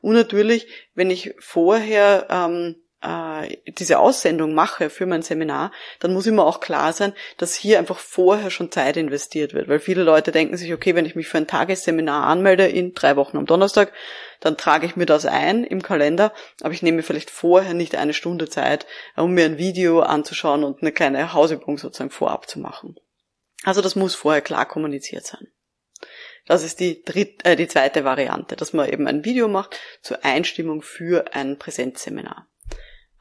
Und 0.00 0.14
natürlich, 0.14 0.66
wenn 0.94 1.10
ich 1.10 1.34
vorher 1.38 2.26
ähm, 2.30 2.76
äh, 3.02 3.56
diese 3.66 3.98
Aussendung 3.98 4.54
mache 4.54 4.90
für 4.90 5.06
mein 5.06 5.22
Seminar, 5.22 5.72
dann 6.00 6.12
muss 6.12 6.26
immer 6.26 6.46
auch 6.46 6.60
klar 6.60 6.92
sein, 6.92 7.12
dass 7.36 7.54
hier 7.54 7.78
einfach 7.78 7.98
vorher 7.98 8.50
schon 8.50 8.70
Zeit 8.70 8.96
investiert 8.96 9.54
wird. 9.54 9.68
Weil 9.68 9.80
viele 9.80 10.02
Leute 10.02 10.32
denken 10.32 10.56
sich, 10.56 10.72
okay, 10.72 10.94
wenn 10.94 11.06
ich 11.06 11.16
mich 11.16 11.28
für 11.28 11.38
ein 11.38 11.46
Tagesseminar 11.46 12.26
anmelde 12.26 12.66
in 12.66 12.94
drei 12.94 13.16
Wochen 13.16 13.36
am 13.36 13.46
Donnerstag, 13.46 13.92
dann 14.40 14.56
trage 14.56 14.86
ich 14.86 14.96
mir 14.96 15.06
das 15.06 15.26
ein 15.26 15.64
im 15.64 15.82
Kalender, 15.82 16.32
aber 16.62 16.74
ich 16.74 16.82
nehme 16.82 17.02
vielleicht 17.02 17.30
vorher 17.30 17.74
nicht 17.74 17.94
eine 17.94 18.14
Stunde 18.14 18.48
Zeit, 18.48 18.86
um 19.16 19.32
mir 19.32 19.44
ein 19.44 19.58
Video 19.58 20.00
anzuschauen 20.00 20.64
und 20.64 20.82
eine 20.82 20.92
kleine 20.92 21.32
Hausübung 21.32 21.78
sozusagen 21.78 22.10
vorab 22.10 22.48
zu 22.48 22.58
machen. 22.58 22.96
Also 23.64 23.80
das 23.80 23.94
muss 23.94 24.14
vorher 24.14 24.42
klar 24.42 24.66
kommuniziert 24.66 25.24
sein. 25.26 25.46
Das 26.46 26.64
ist 26.64 26.80
die, 26.80 27.02
dritte, 27.04 27.44
äh, 27.44 27.56
die 27.56 27.68
zweite 27.68 28.04
Variante, 28.04 28.56
dass 28.56 28.72
man 28.72 28.88
eben 28.88 29.06
ein 29.06 29.24
Video 29.24 29.46
macht 29.46 29.78
zur 30.02 30.24
Einstimmung 30.24 30.82
für 30.82 31.34
ein 31.34 31.58
Präsenzseminar. 31.58 32.48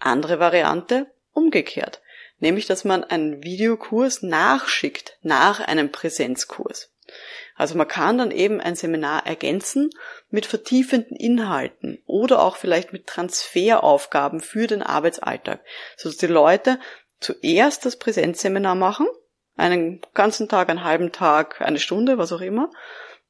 Andere 0.02 0.40
Variante, 0.40 1.08
umgekehrt, 1.34 2.02
nämlich 2.40 2.66
dass 2.66 2.84
man 2.84 3.04
einen 3.04 3.44
Videokurs 3.44 4.22
nachschickt 4.22 5.18
nach 5.22 5.60
einem 5.60 5.92
Präsenzkurs. 5.92 6.92
Also 7.56 7.78
man 7.78 7.88
kann 7.88 8.18
dann 8.18 8.32
eben 8.32 8.60
ein 8.62 8.76
Seminar 8.76 9.28
ergänzen 9.28 9.90
mit 10.30 10.46
vertiefenden 10.46 11.16
Inhalten 11.16 12.02
oder 12.06 12.42
auch 12.42 12.56
vielleicht 12.56 12.94
mit 12.94 13.08
Transferaufgaben 13.08 14.40
für 14.40 14.68
den 14.68 14.82
Arbeitsalltag, 14.82 15.62
sodass 15.98 16.18
die 16.18 16.28
Leute 16.28 16.80
zuerst 17.20 17.86
das 17.86 17.98
Präsenzseminar 17.98 18.76
machen, 18.76 19.08
einen 19.58 20.02
ganzen 20.14 20.50
Tag, 20.50 20.70
einen 20.70 20.84
halben 20.84 21.12
Tag, 21.12 21.62
eine 21.62 21.80
Stunde, 21.80 22.18
was 22.18 22.32
auch 22.32 22.42
immer, 22.42 22.72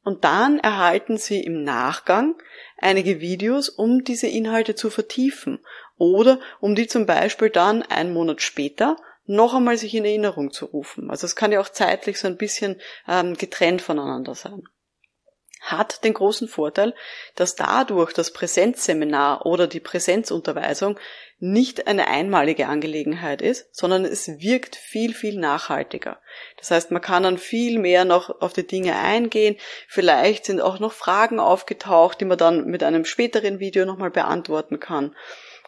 Und 0.04 0.24
dann 0.24 0.60
erhalten 0.60 1.18
Sie 1.18 1.44
im 1.44 1.64
Nachgang 1.64 2.36
einige 2.78 3.20
Videos, 3.20 3.70
um 3.70 4.04
diese 4.04 4.28
Inhalte 4.28 4.76
zu 4.76 4.90
vertiefen 4.90 5.60
oder 6.02 6.40
um 6.60 6.74
die 6.74 6.88
zum 6.88 7.06
Beispiel 7.06 7.52
dann 7.52 7.84
einen 7.84 8.12
Monat 8.12 8.42
später 8.42 8.98
noch 9.28 9.54
einmal 9.54 9.78
sich 9.78 9.94
in 9.94 10.04
Erinnerung 10.04 10.52
zu 10.52 10.66
rufen. 10.66 11.12
Also 11.12 11.28
es 11.28 11.36
kann 11.36 11.52
ja 11.52 11.62
auch 11.62 11.70
zeitlich 11.70 12.18
so 12.18 12.28
ein 12.28 12.38
bisschen 12.38 12.82
ähm, 13.08 13.36
getrennt 13.36 13.84
voneinander 13.84 14.34
sein 14.34 14.64
hat 15.62 16.04
den 16.04 16.16
großen 16.16 16.48
Vorteil, 16.48 16.96
dass 17.36 17.56
dadurch 17.56 18.14
das 18.14 18.34
Präsenzseminar 18.34 19.46
oder 19.46 19.68
die 19.68 19.80
Präsenzunterweisung 19.80 21.00
nicht 21.40 21.88
eine 21.88 22.08
einmalige 22.08 22.68
Angelegenheit 22.68 23.42
ist, 23.42 23.68
sondern 23.72 24.04
es 24.04 24.28
wirkt 24.40 24.76
viel, 24.76 25.14
viel 25.14 25.40
nachhaltiger. 25.40 26.20
Das 26.58 26.72
heißt, 26.72 26.92
man 26.92 27.02
kann 27.02 27.24
dann 27.24 27.38
viel 27.38 27.80
mehr 27.80 28.06
noch 28.06 28.42
auf 28.42 28.54
die 28.54 28.66
Dinge 28.66 28.96
eingehen. 28.96 29.56
Vielleicht 29.88 30.46
sind 30.46 30.62
auch 30.62 30.80
noch 30.80 30.94
Fragen 30.94 31.40
aufgetaucht, 31.40 32.22
die 32.22 32.26
man 32.26 32.38
dann 32.38 32.66
mit 32.66 32.84
einem 32.84 33.06
späteren 33.06 33.60
Video 33.60 33.86
nochmal 33.86 34.12
beantworten 34.12 34.80
kann. 34.80 35.16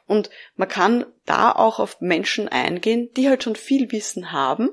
Und 0.06 0.30
man 0.56 0.68
kann 0.68 1.06
da 1.26 1.52
auch 1.52 1.80
auf 1.80 2.02
Menschen 2.02 2.50
eingehen, 2.50 3.10
die 3.16 3.30
halt 3.30 3.44
schon 3.44 3.56
viel 3.56 3.92
Wissen 3.92 4.32
haben 4.32 4.70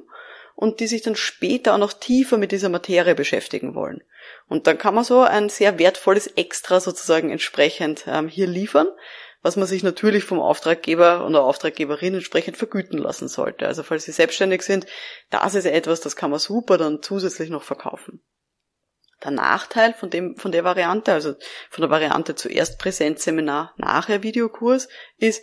und 0.56 0.80
die 0.80 0.87
sich 0.87 1.02
dann 1.02 1.16
später 1.16 1.75
auch 1.75 1.78
noch 1.78 1.92
tiefer 1.92 2.37
mit 2.37 2.52
dieser 2.52 2.68
Materie 2.68 3.14
beschäftigen 3.14 3.75
wollen. 3.75 4.02
Und 4.49 4.66
dann 4.66 4.78
kann 4.78 4.94
man 4.94 5.04
so 5.04 5.20
ein 5.22 5.49
sehr 5.49 5.78
wertvolles 5.78 6.26
Extra 6.26 6.80
sozusagen 6.80 7.30
entsprechend 7.30 8.04
ähm, 8.06 8.28
hier 8.28 8.46
liefern, 8.46 8.88
was 9.42 9.56
man 9.56 9.66
sich 9.66 9.82
natürlich 9.82 10.25
vom 10.25 10.40
Auftraggeber 10.40 11.26
oder 11.26 11.42
Auftraggeberin 11.44 12.14
entsprechend 12.14 12.56
vergüten 12.56 12.99
lassen 12.99 13.28
sollte. 13.28 13.66
Also 13.66 13.82
falls 13.82 14.04
Sie 14.04 14.12
selbstständig 14.12 14.62
sind, 14.62 14.87
das 15.30 15.54
ist 15.54 15.64
etwas, 15.64 16.00
das 16.00 16.16
kann 16.16 16.30
man 16.30 16.40
super 16.40 16.76
dann 16.76 17.02
zusätzlich 17.02 17.49
noch 17.49 17.62
verkaufen. 17.62 18.22
Der 19.22 19.30
Nachteil 19.30 19.92
von 19.92 20.10
dem, 20.10 20.36
von 20.36 20.52
der 20.52 20.64
Variante, 20.64 21.12
also 21.12 21.34
von 21.68 21.82
der 21.82 21.90
Variante 21.90 22.34
zuerst 22.34 22.78
Präsenzseminar, 22.78 23.74
nachher 23.76 24.22
Videokurs, 24.22 24.88
ist, 25.18 25.42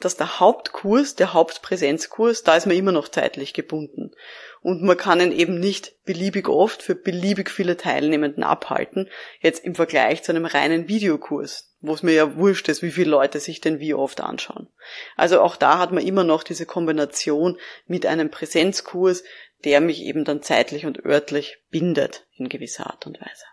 dass 0.00 0.16
der 0.16 0.38
Hauptkurs, 0.38 1.16
der 1.16 1.32
Hauptpräsenzkurs, 1.32 2.44
da 2.44 2.56
ist 2.56 2.66
man 2.66 2.76
immer 2.76 2.92
noch 2.92 3.08
zeitlich 3.08 3.52
gebunden. 3.52 4.12
Und 4.60 4.82
man 4.82 4.96
kann 4.96 5.20
ihn 5.20 5.32
eben 5.32 5.58
nicht 5.58 6.04
beliebig 6.04 6.48
oft 6.48 6.82
für 6.82 6.94
beliebig 6.94 7.50
viele 7.50 7.76
Teilnehmenden 7.76 8.42
abhalten, 8.42 9.08
jetzt 9.40 9.64
im 9.64 9.74
Vergleich 9.74 10.22
zu 10.22 10.32
einem 10.32 10.46
reinen 10.46 10.88
Videokurs, 10.88 11.74
wo 11.80 11.94
es 11.94 12.02
mir 12.02 12.12
ja 12.12 12.36
wurscht 12.36 12.68
ist, 12.68 12.82
wie 12.82 12.90
viele 12.90 13.10
Leute 13.10 13.40
sich 13.40 13.60
denn 13.60 13.80
wie 13.80 13.94
oft 13.94 14.20
anschauen. 14.20 14.68
Also 15.16 15.40
auch 15.40 15.56
da 15.56 15.78
hat 15.78 15.92
man 15.92 16.04
immer 16.04 16.24
noch 16.24 16.42
diese 16.42 16.66
Kombination 16.66 17.58
mit 17.86 18.06
einem 18.06 18.30
Präsenzkurs, 18.30 19.24
der 19.64 19.80
mich 19.80 20.02
eben 20.02 20.24
dann 20.24 20.42
zeitlich 20.42 20.86
und 20.86 21.04
örtlich 21.04 21.58
bindet 21.70 22.26
in 22.36 22.48
gewisser 22.48 22.86
Art 22.86 23.06
und 23.06 23.20
Weise. 23.20 23.44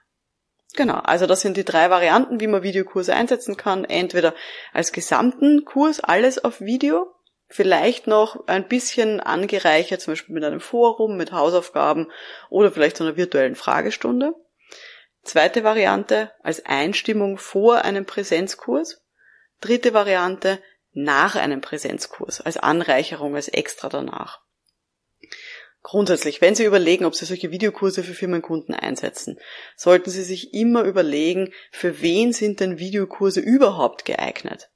Genau, 0.76 0.96
also 0.96 1.26
das 1.26 1.42
sind 1.42 1.58
die 1.58 1.64
drei 1.64 1.90
Varianten, 1.90 2.40
wie 2.40 2.48
man 2.48 2.64
Videokurse 2.64 3.14
einsetzen 3.16 3.56
kann. 3.56 3.86
Entweder 3.86 4.34
als 4.74 4.92
gesamten 4.92 5.64
Kurs 5.64 6.02
alles 6.02 6.44
auf 6.44 6.60
Video, 6.60 7.08
vielleicht 7.48 8.08
noch 8.08 8.48
ein 8.48 8.68
bisschen 8.68 9.20
angereichert, 9.20 10.02
zum 10.02 10.14
Beispiel 10.14 10.36
mit 10.36 10.44
einem 10.44 10.60
Forum, 10.60 11.16
mit 11.16 11.32
Hausaufgaben 11.32 12.12
oder 12.50 12.72
vielleicht 12.72 12.98
so 12.98 13.06
einer 13.06 13.16
virtuellen 13.16 13.56
Fragestunde. 13.56 14.34
Zweite 15.24 15.64
Variante 15.64 16.32
als 16.44 16.66
Einstimmung 16.66 17.38
vor 17.38 17.84
einem 17.84 18.06
Präsenzkurs. 18.06 19.02
Dritte 19.62 19.94
Variante 19.94 20.60
nach 20.92 21.36
einem 21.36 21.62
Präsenzkurs, 21.62 22.42
als 22.42 22.58
Anreicherung, 22.58 23.36
als 23.36 23.48
extra 23.48 23.90
danach. 23.90 24.42
Grundsätzlich, 25.86 26.42
wenn 26.42 26.56
Sie 26.56 26.66
überlegen, 26.66 27.06
ob 27.06 27.14
Sie 27.14 27.26
solche 27.26 27.52
Videokurse 27.52 28.02
für 28.02 28.16
Firmenkunden 28.16 28.74
einsetzen, 28.74 29.38
sollten 29.76 30.10
Sie 30.10 30.24
sich 30.24 30.52
immer 30.52 30.82
überlegen, 30.82 31.54
für 31.72 32.02
wen 32.02 32.34
sind 32.34 32.60
denn 32.60 32.80
Videokurse 32.80 33.40
überhaupt 33.40 34.04
geeignet? 34.04 34.72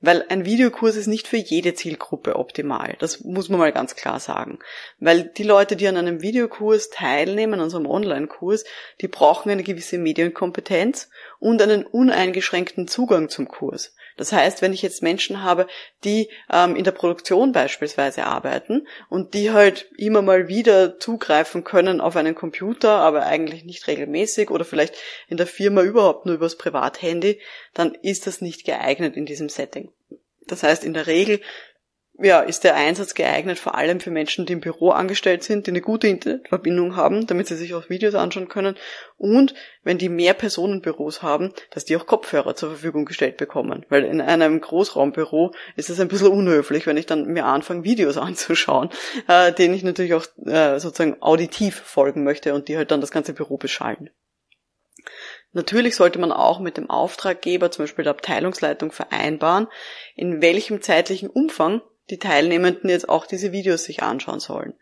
Weil 0.00 0.24
ein 0.30 0.46
Videokurs 0.46 0.96
ist 0.96 1.08
nicht 1.08 1.28
für 1.28 1.36
jede 1.36 1.74
Zielgruppe 1.74 2.36
optimal. 2.36 2.96
Das 3.00 3.20
muss 3.20 3.50
man 3.50 3.58
mal 3.58 3.72
ganz 3.72 3.96
klar 3.96 4.18
sagen. 4.18 4.58
Weil 4.98 5.24
die 5.24 5.42
Leute, 5.42 5.76
die 5.76 5.88
an 5.88 5.98
einem 5.98 6.22
Videokurs 6.22 6.88
teilnehmen, 6.88 7.60
an 7.60 7.68
so 7.68 7.76
einem 7.76 7.86
Online-Kurs, 7.86 8.64
die 9.02 9.08
brauchen 9.08 9.50
eine 9.50 9.62
gewisse 9.62 9.98
Medienkompetenz 9.98 11.10
und 11.38 11.60
einen 11.60 11.84
uneingeschränkten 11.84 12.88
Zugang 12.88 13.28
zum 13.28 13.46
Kurs. 13.46 13.94
Das 14.16 14.32
heißt, 14.32 14.62
wenn 14.62 14.72
ich 14.72 14.82
jetzt 14.82 15.02
Menschen 15.02 15.42
habe, 15.42 15.66
die 16.04 16.28
ähm, 16.50 16.74
in 16.74 16.84
der 16.84 16.92
Produktion 16.92 17.52
beispielsweise 17.52 18.24
arbeiten 18.24 18.86
und 19.08 19.34
die 19.34 19.50
halt 19.50 19.90
immer 19.96 20.22
mal 20.22 20.48
wieder 20.48 20.98
zugreifen 20.98 21.64
können 21.64 22.00
auf 22.00 22.16
einen 22.16 22.34
Computer, 22.34 22.92
aber 22.92 23.26
eigentlich 23.26 23.64
nicht 23.64 23.86
regelmäßig 23.86 24.50
oder 24.50 24.64
vielleicht 24.64 24.94
in 25.28 25.36
der 25.36 25.46
Firma 25.46 25.82
überhaupt 25.82 26.26
nur 26.26 26.36
übers 26.36 26.56
Privathandy, 26.56 27.40
dann 27.74 27.94
ist 27.94 28.26
das 28.26 28.40
nicht 28.40 28.64
geeignet 28.64 29.16
in 29.16 29.26
diesem 29.26 29.48
Setting. 29.48 29.92
Das 30.46 30.62
heißt, 30.62 30.84
in 30.84 30.94
der 30.94 31.06
Regel 31.06 31.40
ja, 32.18 32.40
ist 32.40 32.64
der 32.64 32.76
Einsatz 32.76 33.14
geeignet 33.14 33.58
vor 33.58 33.74
allem 33.74 34.00
für 34.00 34.10
Menschen, 34.10 34.46
die 34.46 34.54
im 34.54 34.60
Büro 34.60 34.90
angestellt 34.90 35.42
sind, 35.42 35.66
die 35.66 35.70
eine 35.70 35.82
gute 35.82 36.08
Internetverbindung 36.08 36.96
haben, 36.96 37.26
damit 37.26 37.46
sie 37.46 37.56
sich 37.56 37.74
auch 37.74 37.90
Videos 37.90 38.14
anschauen 38.14 38.48
können 38.48 38.76
und 39.18 39.54
wenn 39.82 39.98
die 39.98 40.08
mehr 40.08 40.32
Personenbüros 40.32 41.22
haben, 41.22 41.52
dass 41.70 41.84
die 41.84 41.96
auch 41.96 42.06
Kopfhörer 42.06 42.54
zur 42.54 42.70
Verfügung 42.70 43.04
gestellt 43.04 43.36
bekommen. 43.36 43.84
Weil 43.90 44.04
in 44.04 44.20
einem 44.20 44.60
Großraumbüro 44.60 45.52
ist 45.76 45.90
es 45.90 46.00
ein 46.00 46.08
bisschen 46.08 46.28
unhöflich, 46.28 46.86
wenn 46.86 46.96
ich 46.96 47.06
dann 47.06 47.26
mir 47.26 47.44
anfange, 47.44 47.84
Videos 47.84 48.16
anzuschauen, 48.16 48.88
äh, 49.28 49.52
denen 49.52 49.74
ich 49.74 49.84
natürlich 49.84 50.14
auch 50.14 50.26
äh, 50.46 50.78
sozusagen 50.78 51.20
auditiv 51.20 51.76
folgen 51.76 52.24
möchte 52.24 52.54
und 52.54 52.68
die 52.68 52.78
halt 52.78 52.90
dann 52.90 53.02
das 53.02 53.10
ganze 53.10 53.34
Büro 53.34 53.58
beschallen. 53.58 54.10
Natürlich 55.52 55.96
sollte 55.96 56.18
man 56.18 56.32
auch 56.32 56.60
mit 56.60 56.76
dem 56.76 56.90
Auftraggeber, 56.90 57.70
zum 57.70 57.84
Beispiel 57.84 58.04
der 58.04 58.12
Abteilungsleitung, 58.12 58.90
vereinbaren, 58.90 59.68
in 60.14 60.42
welchem 60.42 60.82
zeitlichen 60.82 61.30
Umfang 61.30 61.82
die 62.10 62.18
Teilnehmenden 62.18 62.90
jetzt 62.90 63.08
auch 63.08 63.26
diese 63.26 63.52
Videos 63.52 63.84
sich 63.84 64.02
anschauen 64.02 64.40
sollen. 64.40 64.74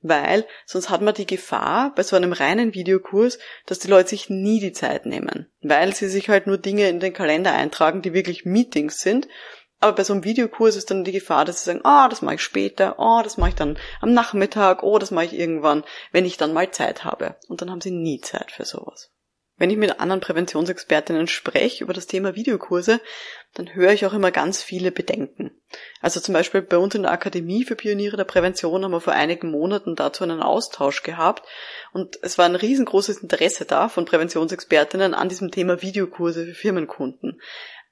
Weil 0.00 0.46
sonst 0.64 0.90
hat 0.90 1.00
man 1.00 1.14
die 1.14 1.26
Gefahr 1.26 1.92
bei 1.94 2.04
so 2.04 2.14
einem 2.14 2.32
reinen 2.32 2.74
Videokurs, 2.74 3.38
dass 3.66 3.80
die 3.80 3.88
Leute 3.88 4.10
sich 4.10 4.30
nie 4.30 4.60
die 4.60 4.72
Zeit 4.72 5.06
nehmen. 5.06 5.50
Weil 5.60 5.94
sie 5.94 6.08
sich 6.08 6.28
halt 6.28 6.46
nur 6.46 6.58
Dinge 6.58 6.88
in 6.88 7.00
den 7.00 7.12
Kalender 7.12 7.52
eintragen, 7.52 8.02
die 8.02 8.14
wirklich 8.14 8.44
Meetings 8.44 9.00
sind. 9.00 9.26
Aber 9.80 9.92
bei 9.92 10.04
so 10.04 10.12
einem 10.12 10.24
Videokurs 10.24 10.76
ist 10.76 10.90
dann 10.90 11.04
die 11.04 11.12
Gefahr, 11.12 11.44
dass 11.44 11.60
sie 11.60 11.66
sagen, 11.66 11.80
ah, 11.84 12.06
oh, 12.06 12.08
das 12.08 12.22
mache 12.22 12.36
ich 12.36 12.42
später, 12.42 12.96
oh, 12.98 13.22
das 13.22 13.38
mache 13.38 13.50
ich 13.50 13.56
dann 13.56 13.78
am 14.00 14.12
Nachmittag, 14.12 14.82
oh, 14.82 14.98
das 14.98 15.10
mache 15.10 15.26
ich 15.26 15.34
irgendwann, 15.34 15.84
wenn 16.12 16.24
ich 16.24 16.36
dann 16.36 16.52
mal 16.52 16.70
Zeit 16.70 17.04
habe. 17.04 17.36
Und 17.48 17.60
dann 17.60 17.70
haben 17.70 17.80
sie 17.80 17.92
nie 17.92 18.20
Zeit 18.20 18.50
für 18.50 18.64
sowas. 18.64 19.12
Wenn 19.58 19.70
ich 19.70 19.76
mit 19.76 19.98
anderen 20.00 20.20
Präventionsexpertinnen 20.20 21.26
spreche 21.26 21.82
über 21.84 21.92
das 21.92 22.06
Thema 22.06 22.36
Videokurse, 22.36 23.00
dann 23.54 23.74
höre 23.74 23.92
ich 23.92 24.06
auch 24.06 24.12
immer 24.12 24.30
ganz 24.30 24.62
viele 24.62 24.92
Bedenken. 24.92 25.50
Also 26.00 26.20
zum 26.20 26.32
Beispiel 26.32 26.62
bei 26.62 26.78
uns 26.78 26.94
in 26.94 27.02
der 27.02 27.10
Akademie 27.10 27.64
für 27.64 27.74
Pioniere 27.74 28.16
der 28.16 28.24
Prävention 28.24 28.84
haben 28.84 28.92
wir 28.92 29.00
vor 29.00 29.14
einigen 29.14 29.50
Monaten 29.50 29.96
dazu 29.96 30.22
einen 30.22 30.42
Austausch 30.42 31.02
gehabt 31.02 31.46
und 31.92 32.18
es 32.22 32.38
war 32.38 32.44
ein 32.44 32.54
riesengroßes 32.54 33.18
Interesse 33.18 33.64
da 33.64 33.88
von 33.88 34.04
Präventionsexpertinnen 34.04 35.12
an 35.12 35.28
diesem 35.28 35.50
Thema 35.50 35.82
Videokurse 35.82 36.46
für 36.46 36.54
Firmenkunden. 36.54 37.40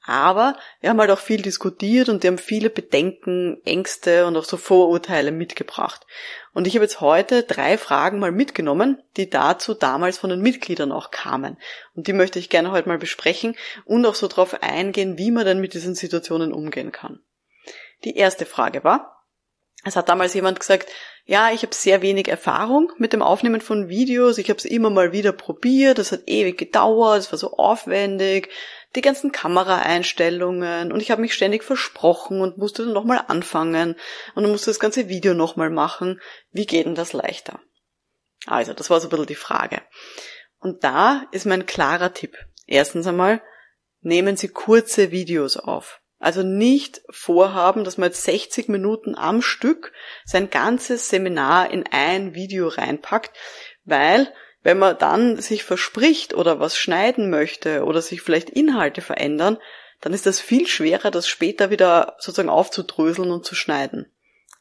Aber 0.06 0.56
wir 0.80 0.90
haben 0.90 1.00
halt 1.00 1.10
auch 1.10 1.18
viel 1.18 1.42
diskutiert 1.42 2.08
und 2.08 2.22
die 2.22 2.28
haben 2.28 2.38
viele 2.38 2.70
Bedenken, 2.70 3.60
Ängste 3.64 4.26
und 4.26 4.36
auch 4.36 4.44
so 4.44 4.56
Vorurteile 4.56 5.32
mitgebracht. 5.32 6.06
Und 6.54 6.68
ich 6.68 6.76
habe 6.76 6.84
jetzt 6.84 7.00
heute 7.00 7.42
drei 7.42 7.76
Fragen 7.76 8.20
mal 8.20 8.30
mitgenommen, 8.30 9.02
die 9.16 9.28
dazu 9.28 9.74
damals 9.74 10.18
von 10.18 10.30
den 10.30 10.40
Mitgliedern 10.40 10.92
auch 10.92 11.10
kamen. 11.10 11.58
Und 11.94 12.06
die 12.06 12.12
möchte 12.12 12.38
ich 12.38 12.50
gerne 12.50 12.70
heute 12.70 12.88
mal 12.88 12.98
besprechen 12.98 13.56
und 13.84 14.06
auch 14.06 14.14
so 14.14 14.28
darauf 14.28 14.62
eingehen, 14.62 15.18
wie 15.18 15.32
man 15.32 15.44
denn 15.44 15.60
mit 15.60 15.74
diesen 15.74 15.96
Situationen 15.96 16.52
umgehen 16.52 16.92
kann. 16.92 17.20
Die 18.04 18.16
erste 18.16 18.46
Frage 18.46 18.84
war, 18.84 19.15
es 19.86 19.96
hat 19.96 20.08
damals 20.08 20.34
jemand 20.34 20.60
gesagt, 20.60 20.88
ja, 21.24 21.50
ich 21.50 21.62
habe 21.62 21.74
sehr 21.74 22.02
wenig 22.02 22.28
Erfahrung 22.28 22.92
mit 22.98 23.12
dem 23.12 23.22
Aufnehmen 23.22 23.60
von 23.60 23.88
Videos, 23.88 24.38
ich 24.38 24.48
habe 24.48 24.58
es 24.58 24.64
immer 24.64 24.90
mal 24.90 25.12
wieder 25.12 25.32
probiert, 25.32 25.98
es 25.98 26.12
hat 26.12 26.22
ewig 26.26 26.58
gedauert, 26.58 27.20
es 27.20 27.32
war 27.32 27.38
so 27.38 27.52
aufwendig, 27.56 28.50
die 28.94 29.00
ganzen 29.00 29.32
Kameraeinstellungen 29.32 30.92
und 30.92 31.00
ich 31.00 31.10
habe 31.10 31.20
mich 31.20 31.34
ständig 31.34 31.64
versprochen 31.64 32.40
und 32.40 32.58
musste 32.58 32.84
dann 32.84 32.92
nochmal 32.92 33.24
anfangen 33.28 33.96
und 34.34 34.42
dann 34.42 34.50
musste 34.50 34.70
das 34.70 34.80
ganze 34.80 35.08
Video 35.08 35.34
nochmal 35.34 35.70
machen. 35.70 36.20
Wie 36.50 36.66
geht 36.66 36.86
denn 36.86 36.94
das 36.94 37.12
leichter? 37.12 37.60
Also, 38.46 38.72
das 38.72 38.90
war 38.90 39.00
so 39.00 39.08
ein 39.08 39.10
bisschen 39.10 39.26
die 39.26 39.34
Frage. 39.34 39.82
Und 40.58 40.84
da 40.84 41.26
ist 41.32 41.46
mein 41.46 41.66
klarer 41.66 42.12
Tipp. 42.12 42.36
Erstens 42.66 43.06
einmal, 43.06 43.42
nehmen 44.00 44.36
Sie 44.36 44.48
kurze 44.48 45.10
Videos 45.10 45.56
auf. 45.56 46.00
Also 46.26 46.42
nicht 46.42 47.02
vorhaben, 47.08 47.84
dass 47.84 47.98
man 47.98 48.08
jetzt 48.08 48.24
60 48.24 48.66
Minuten 48.68 49.14
am 49.14 49.42
Stück 49.42 49.92
sein 50.24 50.50
ganzes 50.50 51.08
Seminar 51.08 51.70
in 51.70 51.84
ein 51.88 52.34
Video 52.34 52.66
reinpackt, 52.66 53.30
weil 53.84 54.34
wenn 54.64 54.76
man 54.76 54.98
dann 54.98 55.40
sich 55.40 55.62
verspricht 55.62 56.34
oder 56.34 56.58
was 56.58 56.76
schneiden 56.76 57.30
möchte 57.30 57.84
oder 57.84 58.02
sich 58.02 58.22
vielleicht 58.22 58.50
Inhalte 58.50 59.02
verändern, 59.02 59.58
dann 60.00 60.12
ist 60.12 60.26
das 60.26 60.40
viel 60.40 60.66
schwerer, 60.66 61.12
das 61.12 61.28
später 61.28 61.70
wieder 61.70 62.16
sozusagen 62.18 62.48
aufzudröseln 62.48 63.30
und 63.30 63.44
zu 63.44 63.54
schneiden. 63.54 64.12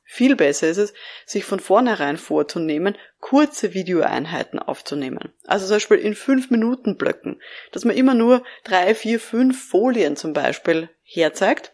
Viel 0.07 0.35
besser 0.35 0.67
ist 0.67 0.77
es, 0.77 0.93
sich 1.25 1.45
von 1.45 1.59
vornherein 1.59 2.17
vorzunehmen, 2.17 2.95
kurze 3.19 3.73
Videoeinheiten 3.73 4.59
aufzunehmen. 4.59 5.33
Also 5.45 5.65
zum 5.65 5.77
Beispiel 5.77 5.97
in 5.97 6.13
fünf 6.13 6.51
Minuten 6.51 6.95
Blöcken, 6.95 7.41
dass 7.71 7.85
man 7.85 7.95
immer 7.95 8.13
nur 8.13 8.43
drei, 8.63 8.93
vier, 8.93 9.19
fünf 9.19 9.67
Folien 9.67 10.15
zum 10.15 10.33
Beispiel 10.33 10.89
herzeigt 11.03 11.73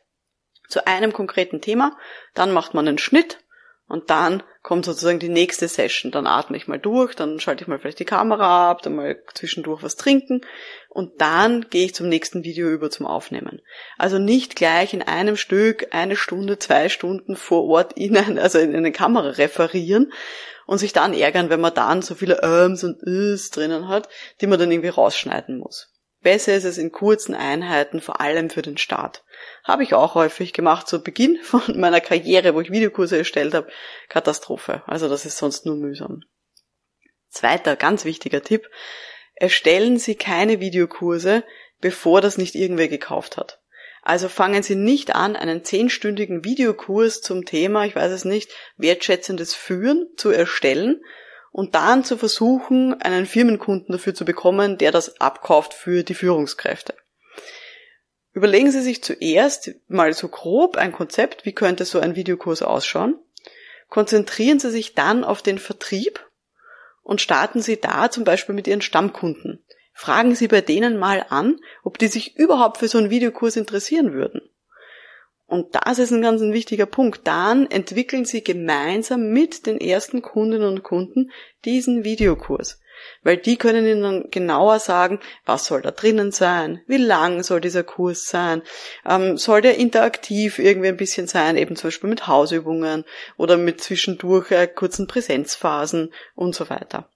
zu 0.69 0.87
einem 0.87 1.11
konkreten 1.11 1.59
Thema, 1.59 1.97
dann 2.33 2.53
macht 2.53 2.73
man 2.73 2.87
einen 2.87 2.97
Schnitt 2.97 3.40
und 3.91 4.09
dann 4.09 4.41
kommt 4.63 4.85
sozusagen 4.85 5.19
die 5.19 5.27
nächste 5.27 5.67
Session. 5.67 6.11
Dann 6.11 6.25
atme 6.25 6.55
ich 6.55 6.67
mal 6.67 6.79
durch, 6.79 7.13
dann 7.13 7.41
schalte 7.41 7.63
ich 7.63 7.67
mal 7.67 7.77
vielleicht 7.77 7.99
die 7.99 8.05
Kamera 8.05 8.71
ab, 8.71 8.81
dann 8.81 8.95
mal 8.95 9.21
zwischendurch 9.33 9.83
was 9.83 9.97
trinken 9.97 10.41
und 10.87 11.19
dann 11.19 11.67
gehe 11.69 11.85
ich 11.85 11.93
zum 11.93 12.07
nächsten 12.07 12.45
Video 12.45 12.69
über 12.69 12.89
zum 12.89 13.05
Aufnehmen. 13.05 13.61
Also 13.97 14.17
nicht 14.17 14.55
gleich 14.55 14.93
in 14.93 15.01
einem 15.01 15.35
Stück 15.35 15.87
eine 15.91 16.15
Stunde, 16.15 16.57
zwei 16.57 16.87
Stunden 16.87 17.35
vor 17.35 17.65
Ort 17.65 17.93
in 17.97 18.15
eine, 18.15 18.41
also 18.41 18.59
in 18.59 18.73
eine 18.73 18.93
Kamera 18.93 19.31
referieren 19.31 20.13
und 20.67 20.77
sich 20.77 20.93
dann 20.93 21.13
ärgern, 21.13 21.49
wenn 21.49 21.59
man 21.59 21.73
dann 21.73 22.01
so 22.01 22.15
viele 22.15 22.41
Öms 22.43 22.85
und 22.85 23.03
Is 23.03 23.49
drinnen 23.49 23.89
hat, 23.89 24.07
die 24.39 24.47
man 24.47 24.57
dann 24.57 24.71
irgendwie 24.71 24.87
rausschneiden 24.87 25.57
muss. 25.57 25.90
Besser 26.21 26.55
ist 26.55 26.65
es 26.65 26.77
in 26.77 26.91
kurzen 26.91 27.33
Einheiten, 27.33 27.99
vor 27.99 28.21
allem 28.21 28.51
für 28.51 28.61
den 28.61 28.77
Start. 28.77 29.23
Habe 29.63 29.83
ich 29.83 29.95
auch 29.95 30.13
häufig 30.13 30.53
gemacht 30.53 30.87
zu 30.87 31.03
Beginn 31.03 31.39
von 31.43 31.79
meiner 31.79 32.01
Karriere, 32.01 32.53
wo 32.53 32.61
ich 32.61 32.71
Videokurse 32.71 33.17
erstellt 33.17 33.53
habe. 33.53 33.71
Katastrophe. 34.07 34.83
Also 34.85 35.09
das 35.09 35.25
ist 35.25 35.37
sonst 35.37 35.65
nur 35.65 35.75
mühsam. 35.75 36.23
Zweiter 37.29 37.75
ganz 37.75 38.05
wichtiger 38.05 38.43
Tipp. 38.43 38.69
Erstellen 39.35 39.97
Sie 39.97 40.15
keine 40.15 40.59
Videokurse, 40.59 41.43
bevor 41.79 42.21
das 42.21 42.37
nicht 42.37 42.53
irgendwer 42.53 42.87
gekauft 42.87 43.37
hat. 43.37 43.59
Also 44.03 44.29
fangen 44.29 44.61
Sie 44.61 44.75
nicht 44.75 45.15
an, 45.15 45.35
einen 45.35 45.63
zehnstündigen 45.63 46.43
Videokurs 46.43 47.21
zum 47.21 47.45
Thema, 47.45 47.85
ich 47.85 47.95
weiß 47.95 48.11
es 48.11 48.25
nicht, 48.25 48.51
wertschätzendes 48.77 49.55
Führen 49.55 50.07
zu 50.17 50.29
erstellen, 50.29 51.01
und 51.51 51.75
dann 51.75 52.03
zu 52.03 52.17
versuchen, 52.17 52.99
einen 53.01 53.25
Firmenkunden 53.25 53.91
dafür 53.91 54.13
zu 54.13 54.25
bekommen, 54.25 54.77
der 54.77 54.91
das 54.91 55.19
abkauft 55.19 55.73
für 55.73 56.03
die 56.03 56.13
Führungskräfte. 56.13 56.95
Überlegen 58.33 58.71
Sie 58.71 58.81
sich 58.81 59.03
zuerst 59.03 59.71
mal 59.89 60.13
so 60.13 60.29
grob 60.29 60.77
ein 60.77 60.93
Konzept, 60.93 61.45
wie 61.45 61.53
könnte 61.53 61.83
so 61.83 61.99
ein 61.99 62.15
Videokurs 62.15 62.61
ausschauen. 62.61 63.19
Konzentrieren 63.89 64.59
Sie 64.59 64.71
sich 64.71 64.95
dann 64.95 65.25
auf 65.25 65.41
den 65.41 65.59
Vertrieb 65.59 66.25
und 67.03 67.19
starten 67.19 67.61
Sie 67.61 67.79
da 67.79 68.09
zum 68.09 68.23
Beispiel 68.23 68.55
mit 68.55 68.67
Ihren 68.67 68.81
Stammkunden. 68.81 69.65
Fragen 69.93 70.33
Sie 70.33 70.47
bei 70.47 70.61
denen 70.61 70.97
mal 70.97 71.25
an, 71.27 71.59
ob 71.83 71.97
die 71.97 72.07
sich 72.07 72.37
überhaupt 72.37 72.77
für 72.77 72.87
so 72.87 72.97
einen 72.97 73.09
Videokurs 73.09 73.57
interessieren 73.57 74.13
würden. 74.13 74.41
Und 75.51 75.75
das 75.75 75.99
ist 75.99 76.11
ein 76.11 76.21
ganz 76.21 76.41
ein 76.41 76.53
wichtiger 76.53 76.85
Punkt. 76.85 77.27
Dann 77.27 77.69
entwickeln 77.69 78.23
Sie 78.23 78.41
gemeinsam 78.41 79.33
mit 79.33 79.65
den 79.65 79.81
ersten 79.81 80.21
Kundinnen 80.21 80.65
und 80.65 80.81
Kunden 80.81 81.29
diesen 81.65 82.05
Videokurs. 82.05 82.79
Weil 83.21 83.35
die 83.35 83.57
können 83.57 83.85
Ihnen 83.85 84.01
dann 84.01 84.31
genauer 84.31 84.79
sagen, 84.79 85.19
was 85.45 85.65
soll 85.65 85.81
da 85.81 85.91
drinnen 85.91 86.31
sein, 86.31 86.79
wie 86.87 86.95
lang 86.95 87.43
soll 87.43 87.59
dieser 87.59 87.83
Kurs 87.83 88.27
sein, 88.27 88.61
ähm, 89.05 89.35
soll 89.35 89.59
der 89.61 89.75
interaktiv 89.75 90.57
irgendwie 90.57 90.87
ein 90.87 90.95
bisschen 90.95 91.27
sein, 91.27 91.57
eben 91.57 91.75
zum 91.75 91.89
Beispiel 91.89 92.09
mit 92.09 92.27
Hausübungen 92.27 93.03
oder 93.35 93.57
mit 93.57 93.81
zwischendurch 93.81 94.51
äh, 94.51 94.67
kurzen 94.67 95.05
Präsenzphasen 95.05 96.13
und 96.33 96.55
so 96.55 96.69
weiter. 96.69 97.09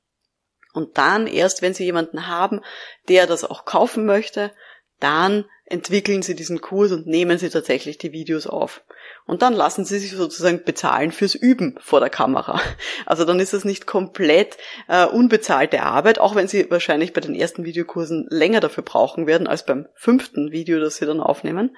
Und 0.74 0.98
dann 0.98 1.25
erst, 1.25 1.62
wenn 1.62 1.74
Sie 1.74 1.86
jemanden 1.86 2.27
haben, 2.27 2.60
der 3.08 3.27
das 3.27 3.46
auch 3.46 3.63
kaufen 3.63 4.06
möchte, 4.06 4.51
dann 5.00 5.46
entwickeln 5.66 6.22
Sie 6.22 6.36
diesen 6.36 6.62
Kurs 6.62 6.92
und 6.92 7.08
nehmen 7.08 7.38
Sie 7.38 7.50
tatsächlich 7.50 7.98
die 7.98 8.12
Videos 8.12 8.46
auf. 8.46 8.84
Und 9.25 9.42
dann 9.42 9.54
lassen 9.54 9.84
Sie 9.84 9.98
sich 9.98 10.12
sozusagen 10.12 10.64
bezahlen 10.64 11.12
fürs 11.12 11.34
Üben 11.34 11.78
vor 11.82 12.00
der 12.00 12.10
Kamera. 12.10 12.62
Also 13.08 13.25
dann 13.25 13.40
ist 13.40 13.54
das 13.54 13.66
nicht 13.66 13.88
komplett 13.88 14.58
äh, 14.88 15.06
unbezahlte 15.06 15.84
Arbeit, 15.84 16.20
auch 16.20 16.36
wenn 16.36 16.48
Sie 16.48 16.70
wahrscheinlich 16.70 17.14
bei 17.14 17.22
den 17.22 17.36
ersten 17.36 17.66
Videokursen 17.66 18.28
länger 18.30 18.60
dafür 18.60 18.84
brauchen 18.84 19.28
werden 19.28 19.48
als 19.48 19.66
beim 19.66 19.88
fünften 19.96 20.52
Video, 20.52 20.80
das 20.80 20.98
Sie 20.98 21.06
dann 21.06 21.20
aufnehmen. 21.20 21.75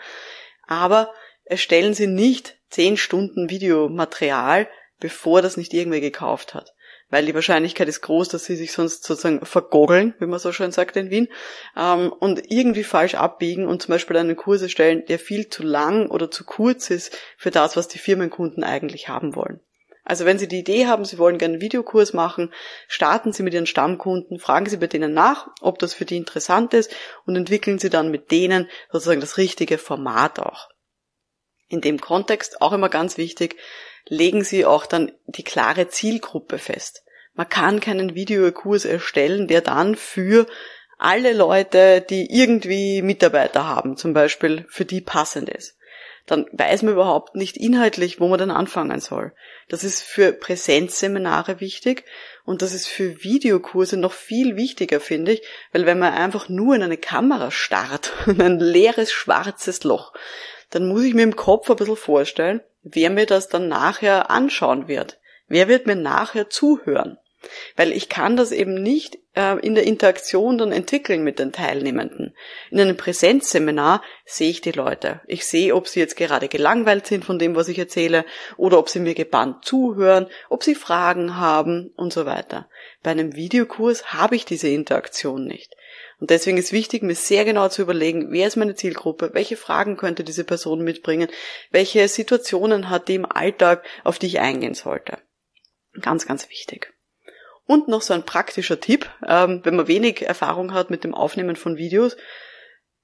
Aber 0.68 1.14
erstellen 1.46 1.94
Sie 1.94 2.08
nicht 2.08 2.58
zehn 2.70 2.98
Stunden 2.98 3.50
Videomaterial, 3.50 4.68
bevor 5.00 5.42
das 5.42 5.58
nicht 5.58 5.74
irgendwer 5.74 6.02
gekauft 6.02 6.54
hat 6.54 6.74
weil 7.10 7.26
die 7.26 7.36
Wahrscheinlichkeit 7.36 7.88
ist 7.88 8.02
groß, 8.02 8.30
dass 8.30 8.46
sie 8.46 8.56
sich 8.56 8.72
sonst 8.72 9.04
sozusagen 9.04 9.46
vergoggeln, 9.46 10.14
wie 10.20 10.26
man 10.26 10.40
so 10.40 10.52
schön 10.52 10.72
sagt 10.72 10.98
in 10.98 11.10
Wien, 11.10 11.28
ähm, 11.76 12.12
und 12.12 12.52
irgendwie 12.52 12.84
falsch 12.84 13.16
abbiegen 13.16 13.68
und 13.68 13.82
zum 13.82 13.94
Beispiel 13.94 14.18
einen 14.18 14.36
Kurs 14.36 14.62
erstellen, 14.62 15.04
der 15.08 15.20
viel 15.20 15.50
zu 15.50 15.64
lang 15.64 16.10
oder 16.10 16.30
zu 16.30 16.44
kurz 16.44 16.90
ist 16.90 17.18
für 17.38 17.52
das, 17.52 17.78
was 17.78 17.88
die 17.88 18.00
Firmenkunden 18.00 18.64
eigentlich 18.64 19.08
haben 19.08 19.36
wollen. 19.36 19.62
Also 20.04 20.24
wenn 20.24 20.39
Sie 20.39 20.48
die 20.48 20.60
Idee 20.60 20.88
haben, 20.88 21.04
Sie 21.04 21.17
wollen 21.17 21.38
gerne 21.38 21.56
einen 21.56 21.62
Videokurs 21.62 22.13
machen, 22.13 22.54
starten 22.88 23.34
Sie 23.34 23.43
mit 23.43 23.54
Ihren 23.54 23.65
Stammkunden, 23.65 24.39
fragen 24.39 24.67
Sie 24.67 24.78
bei 24.78 24.88
denen 24.88 25.13
nach, 25.13 25.50
ob 25.60 25.80
das 25.80 25.93
für 25.93 26.06
die 26.06 26.15
interessant 26.15 26.74
ist 26.74 26.96
und 27.26 27.36
entwickeln 27.36 27.78
Sie 27.78 27.89
dann 27.89 28.10
mit 28.10 28.32
denen 28.32 28.70
sozusagen 28.89 29.20
das 29.20 29.36
richtige 29.36 29.78
Format 29.78 30.39
auch. 30.39 30.70
In 31.67 31.82
dem 31.82 32.00
Kontext 32.00 32.62
auch 32.62 32.72
immer 32.72 32.88
ganz 32.88 33.17
wichtig, 33.17 33.58
legen 34.08 34.43
Sie 34.43 34.65
auch 34.65 34.86
dann 34.86 35.12
die 35.26 35.43
klare 35.43 35.89
Zielgruppe 35.89 36.58
fest. 36.58 37.04
Man 37.34 37.50
kann 37.50 37.80
keinen 37.80 38.15
Videokurs 38.15 38.86
erstellen, 38.86 39.48
der 39.48 39.62
dann 39.62 39.96
für 39.96 40.48
alle 40.98 41.34
Leute, 41.34 42.02
die 42.02 42.32
irgendwie 42.32 43.02
Mitarbeiter 43.02 43.67
haben, 43.67 43.98
zum 43.98 44.13
Beispiel, 44.13 44.65
für 44.70 44.86
die 44.86 45.02
passend 45.02 45.50
ist. 45.50 45.78
Dann 46.26 46.46
weiß 46.52 46.82
man 46.82 46.93
überhaupt 46.93 47.36
nicht 47.36 47.56
inhaltlich, 47.56 48.20
wo 48.20 48.28
man 48.28 48.38
dann 48.39 48.52
anfangen 48.52 49.00
soll. 49.00 49.34
Das 49.70 49.86
ist 49.86 50.04
für 50.04 50.34
Präsenzseminare 50.34 51.62
wichtig 51.62 52.04
und 52.43 52.62
das 52.62 52.74
ist 52.74 52.88
für 52.88 53.24
Videokurse 53.24 53.96
noch 53.96 54.12
viel 54.12 54.58
wichtiger, 54.58 55.00
finde 55.00 55.34
ich, 55.34 55.41
weil 55.72 55.86
wenn 55.86 56.00
man 56.00 56.13
einfach 56.13 56.50
nur 56.50 56.76
in 56.76 56.84
eine 56.84 56.98
Kamera 56.98 57.50
starrt, 57.50 58.12
in 58.26 58.41
ein 58.41 58.60
leeres 58.60 59.12
schwarzes 59.12 59.84
Loch, 59.84 60.13
dann 60.70 60.89
muss 60.89 61.04
ich 61.04 61.13
mir 61.13 61.24
im 61.24 61.38
Kopf 61.38 61.70
ein 61.70 61.78
bisschen 61.78 61.96
vorstellen, 61.96 62.62
wer 62.93 63.10
mir 63.10 63.26
das 63.26 63.47
dann 63.47 63.67
nachher 63.67 64.30
anschauen 64.30 64.88
wird. 64.88 65.19
Wer 65.47 65.67
wird 65.67 65.88
mir 65.88 65.95
nachher 65.95 66.50
zuhören? 66.50 67.17
Weil 67.76 67.91
ich 67.91 68.10
kann 68.10 68.36
das 68.36 68.52
eben 68.52 68.73
nicht 68.73 69.17
äh, 69.36 69.60
in 69.60 69.76
der 69.76 69.86
Interaktion 69.86 70.58
dann 70.58 70.71
entwickeln 70.71 71.23
mit 71.23 71.39
den 71.39 71.52
Teilnehmenden. 71.52 72.36
In 72.71 72.80
einem 72.80 72.97
Präsenzseminar 72.97 74.02
sehe 74.26 74.50
ich 74.50 74.62
die 74.62 74.71
Leute. 74.71 75.21
Ich 75.28 75.45
sehe, 75.45 75.76
ob 75.76 75.88
sie 75.88 76.00
jetzt 76.00 76.17
gerade 76.17 76.47
gelangweilt 76.47 77.06
sind 77.06 77.23
von 77.23 77.39
dem, 77.39 77.56
was 77.56 77.67
ich 77.69 77.78
erzähle, 77.78 78.26
oder 78.58 78.80
ob 78.80 78.89
sie 78.89 79.00
mir 79.00 79.13
gebannt 79.13 79.63
zuhören, 79.63 80.28
ob 80.50 80.63
sie 80.63 80.76
Fragen 80.76 81.38
haben 81.38 81.93
und 81.95 82.12
so 82.12 82.26
weiter. 82.26 82.67
Bei 83.04 83.12
einem 83.12 83.36
Videokurs 83.36 84.13
habe 84.13 84.36
ich 84.36 84.45
diese 84.45 84.69
Interaktion 84.69 85.45
nicht. 85.45 85.76
Und 86.19 86.32
deswegen 86.32 86.58
ist 86.58 86.71
wichtig, 86.71 87.03
mir 87.03 87.15
sehr 87.15 87.45
genau 87.45 87.69
zu 87.69 87.84
überlegen, 87.84 88.32
wer 88.32 88.47
ist 88.47 88.56
meine 88.56 88.75
Zielgruppe, 88.75 89.32
welche 89.34 89.56
Fragen 89.56 89.97
könnte 89.97 90.23
diese 90.23 90.43
Person 90.43 90.84
mitbringen, 90.84 91.30
welche 91.69 92.08
Situationen 92.08 92.89
hat 92.89 93.08
die 93.08 93.15
im 93.15 93.32
Alltag, 93.32 93.84
auf 94.03 94.17
die 94.17 94.25
ich 94.25 94.39
eingehen 94.39 94.73
sollte. 94.73 95.19
Ganz, 96.01 96.25
ganz 96.25 96.49
wichtig. 96.49 96.93
Und 97.65 97.88
noch 97.88 98.01
so 98.01 98.13
ein 98.13 98.23
praktischer 98.23 98.80
Tipp, 98.80 99.10
ähm, 99.27 99.62
wenn 99.63 99.75
man 99.75 99.88
wenig 99.88 100.23
Erfahrung 100.23 100.73
hat 100.73 100.89
mit 100.89 101.03
dem 101.03 101.13
Aufnehmen 101.13 101.56
von 101.56 101.77
Videos, 101.77 102.17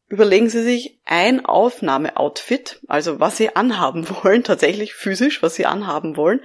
überlegen 0.07 0.49
Sie 0.49 0.63
sich 0.63 0.99
ein 1.05 1.45
Aufnahmeoutfit, 1.45 2.79
also 2.87 3.19
was 3.19 3.37
Sie 3.37 3.55
anhaben 3.55 4.07
wollen, 4.23 4.43
tatsächlich 4.43 4.95
physisch, 4.95 5.43
was 5.43 5.55
Sie 5.55 5.65
anhaben 5.65 6.17
wollen, 6.17 6.41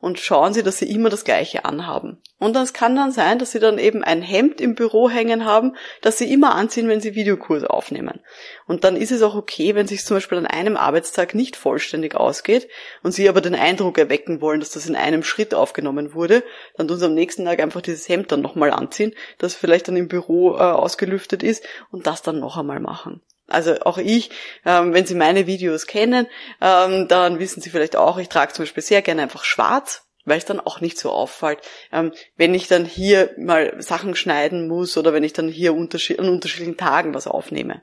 und 0.00 0.18
schauen 0.18 0.54
Sie, 0.54 0.62
dass 0.62 0.78
Sie 0.78 0.90
immer 0.90 1.10
das 1.10 1.24
Gleiche 1.24 1.64
anhaben. 1.64 2.20
Und 2.38 2.56
es 2.56 2.72
kann 2.72 2.96
dann 2.96 3.12
sein, 3.12 3.38
dass 3.38 3.52
Sie 3.52 3.58
dann 3.58 3.78
eben 3.78 4.02
ein 4.02 4.22
Hemd 4.22 4.60
im 4.60 4.74
Büro 4.74 5.10
hängen 5.10 5.44
haben, 5.44 5.76
das 6.00 6.16
Sie 6.18 6.32
immer 6.32 6.54
anziehen, 6.54 6.88
wenn 6.88 7.00
Sie 7.00 7.14
Videokurs 7.14 7.64
aufnehmen. 7.64 8.20
Und 8.66 8.84
dann 8.84 8.96
ist 8.96 9.12
es 9.12 9.22
auch 9.22 9.34
okay, 9.34 9.74
wenn 9.74 9.86
sich 9.86 10.04
zum 10.04 10.16
Beispiel 10.16 10.38
an 10.38 10.46
einem 10.46 10.76
Arbeitstag 10.76 11.34
nicht 11.34 11.54
vollständig 11.56 12.14
ausgeht 12.14 12.68
und 13.02 13.12
Sie 13.12 13.28
aber 13.28 13.42
den 13.42 13.54
Eindruck 13.54 13.98
erwecken 13.98 14.40
wollen, 14.40 14.60
dass 14.60 14.70
das 14.70 14.88
in 14.88 14.96
einem 14.96 15.22
Schritt 15.22 15.54
aufgenommen 15.54 16.14
wurde, 16.14 16.42
dann 16.76 16.88
tun 16.88 16.98
Sie 16.98 17.06
am 17.06 17.14
nächsten 17.14 17.44
Tag 17.44 17.60
einfach 17.60 17.82
dieses 17.82 18.08
Hemd 18.08 18.32
dann 18.32 18.40
nochmal 18.40 18.70
anziehen, 18.70 19.14
das 19.38 19.54
vielleicht 19.54 19.88
dann 19.88 19.96
im 19.96 20.08
Büro 20.08 20.56
äh, 20.56 20.60
ausgelüftet 20.60 21.42
ist 21.42 21.64
und 21.90 22.06
das 22.06 22.22
dann 22.22 22.40
noch 22.40 22.56
einmal 22.56 22.80
machen. 22.80 23.20
Also 23.50 23.80
auch 23.80 23.98
ich, 23.98 24.30
ähm, 24.64 24.94
wenn 24.94 25.06
Sie 25.06 25.14
meine 25.14 25.46
Videos 25.46 25.86
kennen, 25.86 26.26
ähm, 26.60 27.08
dann 27.08 27.38
wissen 27.38 27.60
Sie 27.60 27.70
vielleicht 27.70 27.96
auch, 27.96 28.18
ich 28.18 28.28
trage 28.28 28.52
zum 28.52 28.64
Beispiel 28.64 28.82
sehr 28.82 29.02
gerne 29.02 29.22
einfach 29.22 29.44
schwarz, 29.44 30.06
weil 30.24 30.38
es 30.38 30.44
dann 30.44 30.60
auch 30.60 30.80
nicht 30.80 30.98
so 30.98 31.10
auffällt. 31.10 31.58
Ähm, 31.92 32.12
wenn 32.36 32.54
ich 32.54 32.68
dann 32.68 32.84
hier 32.84 33.30
mal 33.36 33.74
Sachen 33.82 34.14
schneiden 34.14 34.68
muss 34.68 34.96
oder 34.96 35.12
wenn 35.12 35.24
ich 35.24 35.32
dann 35.32 35.48
hier 35.48 35.74
unterschied 35.74 36.18
an 36.18 36.28
unterschiedlichen 36.28 36.76
Tagen 36.76 37.14
was 37.14 37.26
aufnehme. 37.26 37.82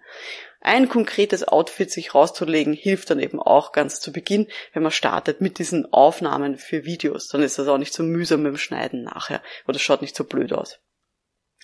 Ein 0.60 0.90
konkretes 0.90 1.48
Outfit 1.48 1.92
sich 1.92 2.16
rauszulegen, 2.16 2.74
hilft 2.74 3.10
dann 3.10 3.20
eben 3.20 3.40
auch 3.40 3.72
ganz 3.72 4.00
zu 4.00 4.12
Beginn, 4.12 4.48
wenn 4.74 4.84
man 4.84 4.92
startet 4.92 5.40
mit 5.40 5.60
diesen 5.60 5.92
Aufnahmen 5.94 6.58
für 6.58 6.84
Videos. 6.84 7.28
Dann 7.28 7.44
ist 7.44 7.60
das 7.60 7.68
auch 7.68 7.78
nicht 7.78 7.94
so 7.94 8.04
mühsam 8.04 8.44
dem 8.44 8.58
Schneiden 8.58 9.04
nachher 9.04 9.42
oder 9.68 9.80
schaut 9.80 10.02
nicht 10.02 10.16
so 10.16 10.24
blöd 10.24 10.54
aus. 10.54 10.80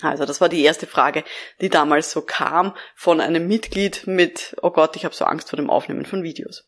Also 0.02 0.26
das 0.26 0.42
war 0.42 0.50
die 0.50 0.64
erste 0.64 0.88
Frage, 0.88 1.24
die 1.62 1.70
damals 1.70 2.12
so 2.12 2.22
kam 2.22 2.76
von 2.96 3.22
einem 3.22 3.48
Mitglied 3.48 4.08
mit, 4.08 4.56
oh 4.62 4.72
Gott, 4.72 4.96
ich 4.96 5.06
habe 5.06 5.16
so 5.16 5.26
Angst 5.26 5.50
vor 5.50 5.58
dem 5.58 5.70
Aufnehmen 5.70 6.06
von 6.06 6.24
Videos. 6.24 6.68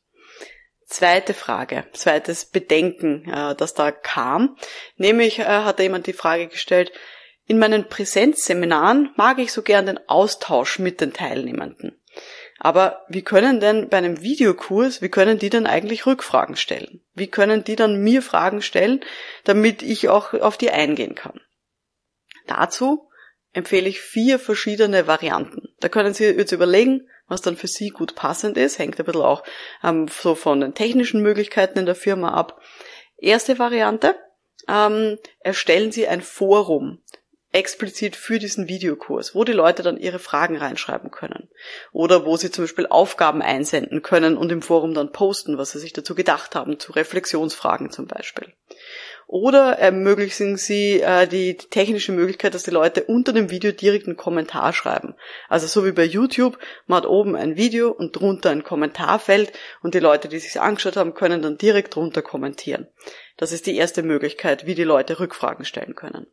Zweite 0.85 1.33
Frage, 1.33 1.85
zweites 1.93 2.45
Bedenken, 2.45 3.27
äh, 3.27 3.55
das 3.55 3.73
da 3.73 3.91
kam. 3.91 4.55
Nämlich 4.97 5.39
äh, 5.39 5.45
hat 5.45 5.79
da 5.79 5.83
jemand 5.83 6.05
die 6.05 6.13
Frage 6.13 6.47
gestellt, 6.47 6.91
in 7.47 7.59
meinen 7.59 7.87
Präsenzseminaren 7.89 9.11
mag 9.15 9.39
ich 9.39 9.51
so 9.51 9.61
gern 9.61 9.85
den 9.85 9.99
Austausch 10.07 10.79
mit 10.79 11.01
den 11.01 11.13
Teilnehmenden. 11.13 11.99
Aber 12.59 13.05
wie 13.09 13.21
können 13.21 13.59
denn 13.59 13.89
bei 13.89 13.97
einem 13.97 14.21
Videokurs, 14.21 15.01
wie 15.01 15.09
können 15.09 15.37
die 15.37 15.49
denn 15.49 15.67
eigentlich 15.67 16.05
Rückfragen 16.05 16.55
stellen? 16.55 17.03
Wie 17.13 17.27
können 17.27 17.63
die 17.63 17.75
dann 17.75 18.01
mir 18.01 18.21
Fragen 18.21 18.61
stellen, 18.61 19.03
damit 19.43 19.81
ich 19.81 20.09
auch 20.09 20.33
auf 20.33 20.57
die 20.57 20.71
eingehen 20.71 21.15
kann? 21.15 21.41
Dazu 22.47 23.04
empfehle 23.55 23.87
ich 23.87 24.01
vier 24.01 24.37
verschiedene 24.37 25.07
Varianten. 25.07 25.69
Da 25.79 25.89
können 25.89 26.13
Sie 26.13 26.25
jetzt 26.25 26.51
überlegen, 26.51 27.07
was 27.27 27.41
dann 27.41 27.55
für 27.55 27.67
Sie 27.67 27.89
gut 27.89 28.13
passend 28.13 28.57
ist, 28.57 28.77
hängt 28.77 28.99
ein 28.99 29.05
bisschen 29.05 29.21
auch 29.21 29.43
ähm, 29.83 30.07
so 30.07 30.35
von 30.35 30.61
den 30.61 30.73
technischen 30.73 31.21
Möglichkeiten 31.21 31.79
in 31.79 31.85
der 31.85 31.95
Firma 31.95 32.33
ab. 32.33 32.61
Erste 33.17 33.57
Variante, 33.57 34.15
ähm, 34.67 35.17
erstellen 35.39 35.91
Sie 35.91 36.07
ein 36.07 36.21
Forum 36.21 37.01
explizit 37.55 38.17
für 38.17 38.37
diesen 38.37 38.67
Videokurs, 38.67 39.33
wo 39.33 39.45
die 39.45 39.53
Leute 39.53 39.81
dann 39.81 39.97
ihre 39.97 40.19
Fragen 40.19 40.57
reinschreiben 40.57 41.09
können. 41.09 41.47
Oder 41.93 42.25
wo 42.25 42.35
sie 42.35 42.51
zum 42.51 42.65
Beispiel 42.65 42.85
Aufgaben 42.87 43.41
einsenden 43.41 44.01
können 44.01 44.35
und 44.35 44.51
im 44.51 44.61
Forum 44.61 44.93
dann 44.93 45.13
posten, 45.13 45.57
was 45.57 45.71
sie 45.71 45.79
sich 45.79 45.93
dazu 45.93 46.15
gedacht 46.15 46.53
haben, 46.53 46.79
zu 46.79 46.91
Reflexionsfragen 46.91 47.91
zum 47.91 48.07
Beispiel. 48.07 48.51
Oder 49.27 49.79
ermöglichen 49.79 50.55
Sie 50.55 51.01
äh, 51.01 51.27
die, 51.27 51.55
technische 51.57 52.11
Möglichkeit, 52.11 52.53
dass 52.53 52.63
die 52.63 52.71
Leute 52.71 53.03
unter 53.03 53.33
dem 53.33 53.49
Video 53.49 53.71
direkt 53.71 54.05
einen 54.05 54.17
Kommentar 54.17 54.71
schreiben. 54.71 55.15
Also 55.49 55.65
so 55.65 55.85
wie 55.85 55.91
bei 55.91 56.03
YouTube, 56.03 56.59
man 56.85 56.97
hat 56.97 57.09
oben 57.09 57.35
ein 57.35 57.57
Video 57.57 57.91
und 57.91 58.15
drunter 58.15 58.51
ein 58.51 58.63
Kommentarfeld 58.63 59.51
und 59.81 59.95
die 59.95 59.99
Leute, 59.99 60.27
die 60.27 60.39
sich 60.39 60.61
angeschaut 60.61 60.95
haben, 60.95 61.15
können 61.15 61.41
dann 61.41 61.57
direkt 61.57 61.95
drunter 61.95 62.21
kommentieren. 62.21 62.87
Das 63.37 63.51
ist 63.51 63.65
die 63.65 63.75
erste 63.75 64.03
Möglichkeit, 64.03 64.67
wie 64.67 64.75
die 64.75 64.83
Leute 64.83 65.19
Rückfragen 65.19 65.65
stellen 65.65 65.95
können. 65.95 66.27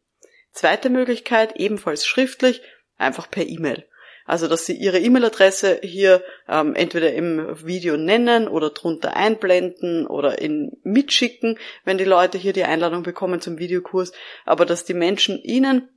Zweite 0.52 0.90
Möglichkeit, 0.90 1.56
ebenfalls 1.56 2.06
schriftlich, 2.06 2.60
einfach 2.98 3.30
per 3.30 3.46
E-Mail. 3.46 3.86
Also, 4.26 4.48
dass 4.48 4.66
Sie 4.66 4.74
Ihre 4.74 4.98
E-Mail-Adresse 4.98 5.80
hier 5.82 6.22
ähm, 6.48 6.74
entweder 6.74 7.12
im 7.12 7.66
Video 7.66 7.96
nennen 7.96 8.48
oder 8.48 8.70
drunter 8.70 9.16
einblenden 9.16 10.06
oder 10.06 10.40
in 10.40 10.72
mitschicken, 10.82 11.58
wenn 11.84 11.98
die 11.98 12.04
Leute 12.04 12.38
hier 12.38 12.52
die 12.52 12.64
Einladung 12.64 13.02
bekommen 13.02 13.40
zum 13.40 13.58
Videokurs, 13.58 14.12
aber 14.44 14.66
dass 14.66 14.84
die 14.84 14.94
Menschen 14.94 15.42
Ihnen 15.42 15.88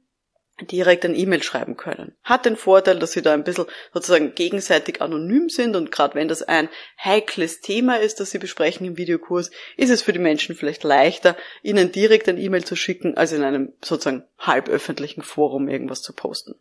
direkt 0.62 1.04
ein 1.04 1.16
E-Mail 1.16 1.44
schreiben 1.44 1.76
können. 1.76 2.16
Hat 2.24 2.46
den 2.46 2.56
Vorteil, 2.56 2.98
dass 2.98 3.12
sie 3.12 3.22
da 3.22 3.34
ein 3.34 3.44
bisschen 3.44 3.66
sozusagen 3.94 4.36
gegenseitig 4.36 5.02
anonym 5.02 5.50
sind 5.50 5.76
und 5.76 5.92
gerade 5.92 6.16
wenn 6.16 6.30
das 6.30 6.44
ein 6.44 6.70
heikles 7.04 7.60
Thema 7.60 8.00
ist, 8.00 8.22
das 8.22 8.32
sie 8.32 8.40
besprechen 8.40 8.88
im 8.88 8.98
Videokurs, 8.98 9.52
ist 9.76 9.90
es 9.90 10.02
für 10.02 10.14
die 10.14 10.20
Menschen 10.20 10.56
vielleicht 10.56 10.84
leichter, 10.84 11.36
ihnen 11.62 11.92
direkt 11.92 12.30
ein 12.30 12.38
E-Mail 12.38 12.64
zu 12.64 12.78
schicken, 12.78 13.18
als 13.18 13.34
in 13.34 13.44
einem 13.44 13.74
sozusagen 13.84 14.24
halböffentlichen 14.40 15.24
Forum 15.24 15.68
irgendwas 15.68 16.02
zu 16.02 16.14
posten. 16.14 16.56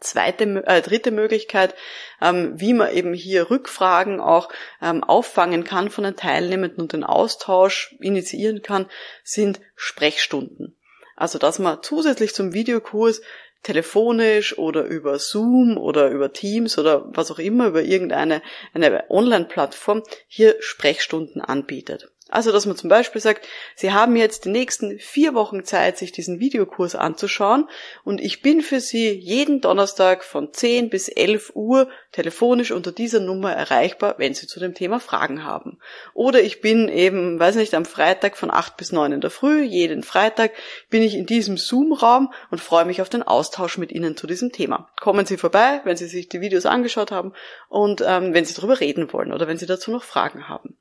Zweite, 0.00 0.64
äh, 0.66 0.82
dritte 0.82 1.10
Möglichkeit, 1.10 1.74
ähm, 2.22 2.58
wie 2.58 2.72
man 2.72 2.92
eben 2.92 3.12
hier 3.12 3.50
Rückfragen 3.50 4.20
auch 4.20 4.48
ähm, 4.82 5.04
auffangen 5.04 5.64
kann 5.64 5.90
von 5.90 6.04
den 6.04 6.16
Teilnehmenden 6.16 6.80
und 6.80 6.92
den 6.92 7.04
Austausch 7.04 7.94
initiieren 8.00 8.62
kann, 8.62 8.86
sind 9.24 9.60
Sprechstunden. 9.76 10.76
Also 11.16 11.38
dass 11.38 11.58
man 11.58 11.82
zusätzlich 11.82 12.34
zum 12.34 12.54
Videokurs 12.54 13.20
telefonisch 13.62 14.56
oder 14.56 14.84
über 14.84 15.18
Zoom 15.18 15.76
oder 15.76 16.08
über 16.08 16.32
Teams 16.32 16.78
oder 16.78 17.04
was 17.14 17.30
auch 17.30 17.38
immer, 17.38 17.66
über 17.66 17.82
irgendeine 17.82 18.42
eine 18.72 19.10
Online-Plattform 19.10 20.02
hier 20.26 20.56
Sprechstunden 20.60 21.42
anbietet. 21.42 22.09
Also, 22.30 22.52
dass 22.52 22.66
man 22.66 22.76
zum 22.76 22.88
Beispiel 22.88 23.20
sagt, 23.20 23.46
Sie 23.74 23.92
haben 23.92 24.16
jetzt 24.16 24.44
die 24.44 24.50
nächsten 24.50 24.98
vier 24.98 25.34
Wochen 25.34 25.64
Zeit, 25.64 25.98
sich 25.98 26.12
diesen 26.12 26.40
Videokurs 26.40 26.94
anzuschauen 26.94 27.68
und 28.04 28.20
ich 28.20 28.40
bin 28.42 28.60
für 28.62 28.80
Sie 28.80 29.10
jeden 29.10 29.60
Donnerstag 29.60 30.24
von 30.24 30.52
10 30.52 30.90
bis 30.90 31.08
11 31.08 31.52
Uhr 31.54 31.88
telefonisch 32.12 32.70
unter 32.70 32.92
dieser 32.92 33.20
Nummer 33.20 33.52
erreichbar, 33.52 34.14
wenn 34.18 34.34
Sie 34.34 34.46
zu 34.46 34.60
dem 34.60 34.74
Thema 34.74 35.00
Fragen 35.00 35.44
haben. 35.44 35.78
Oder 36.14 36.40
ich 36.40 36.60
bin 36.60 36.88
eben, 36.88 37.38
weiß 37.38 37.56
nicht, 37.56 37.74
am 37.74 37.84
Freitag 37.84 38.36
von 38.36 38.50
8 38.50 38.76
bis 38.76 38.92
9 38.92 39.12
in 39.12 39.20
der 39.20 39.30
Früh, 39.30 39.62
jeden 39.62 40.02
Freitag 40.02 40.52
bin 40.88 41.02
ich 41.02 41.14
in 41.14 41.26
diesem 41.26 41.56
Zoom-Raum 41.56 42.32
und 42.50 42.60
freue 42.60 42.84
mich 42.84 43.02
auf 43.02 43.08
den 43.08 43.22
Austausch 43.22 43.78
mit 43.78 43.92
Ihnen 43.92 44.16
zu 44.16 44.26
diesem 44.26 44.52
Thema. 44.52 44.88
Kommen 45.00 45.26
Sie 45.26 45.36
vorbei, 45.36 45.80
wenn 45.84 45.96
Sie 45.96 46.06
sich 46.06 46.28
die 46.28 46.40
Videos 46.40 46.66
angeschaut 46.66 47.10
haben 47.10 47.32
und 47.68 48.02
ähm, 48.06 48.34
wenn 48.34 48.44
Sie 48.44 48.54
darüber 48.54 48.80
reden 48.80 49.12
wollen 49.12 49.32
oder 49.32 49.48
wenn 49.48 49.58
Sie 49.58 49.66
dazu 49.66 49.90
noch 49.90 50.04
Fragen 50.04 50.48
haben. 50.48 50.76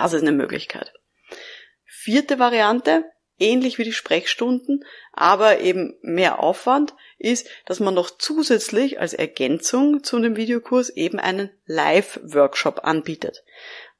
Das 0.00 0.14
ist 0.14 0.22
eine 0.22 0.32
Möglichkeit. 0.32 0.94
Vierte 1.84 2.38
Variante, 2.38 3.04
ähnlich 3.38 3.76
wie 3.76 3.84
die 3.84 3.92
Sprechstunden, 3.92 4.82
aber 5.12 5.60
eben 5.60 5.98
mehr 6.00 6.42
Aufwand, 6.42 6.94
ist, 7.18 7.46
dass 7.66 7.80
man 7.80 7.92
noch 7.92 8.10
zusätzlich 8.10 8.98
als 8.98 9.12
Ergänzung 9.12 10.02
zu 10.02 10.18
dem 10.18 10.36
Videokurs 10.36 10.88
eben 10.88 11.20
einen 11.20 11.50
Live-Workshop 11.66 12.80
anbietet. 12.82 13.44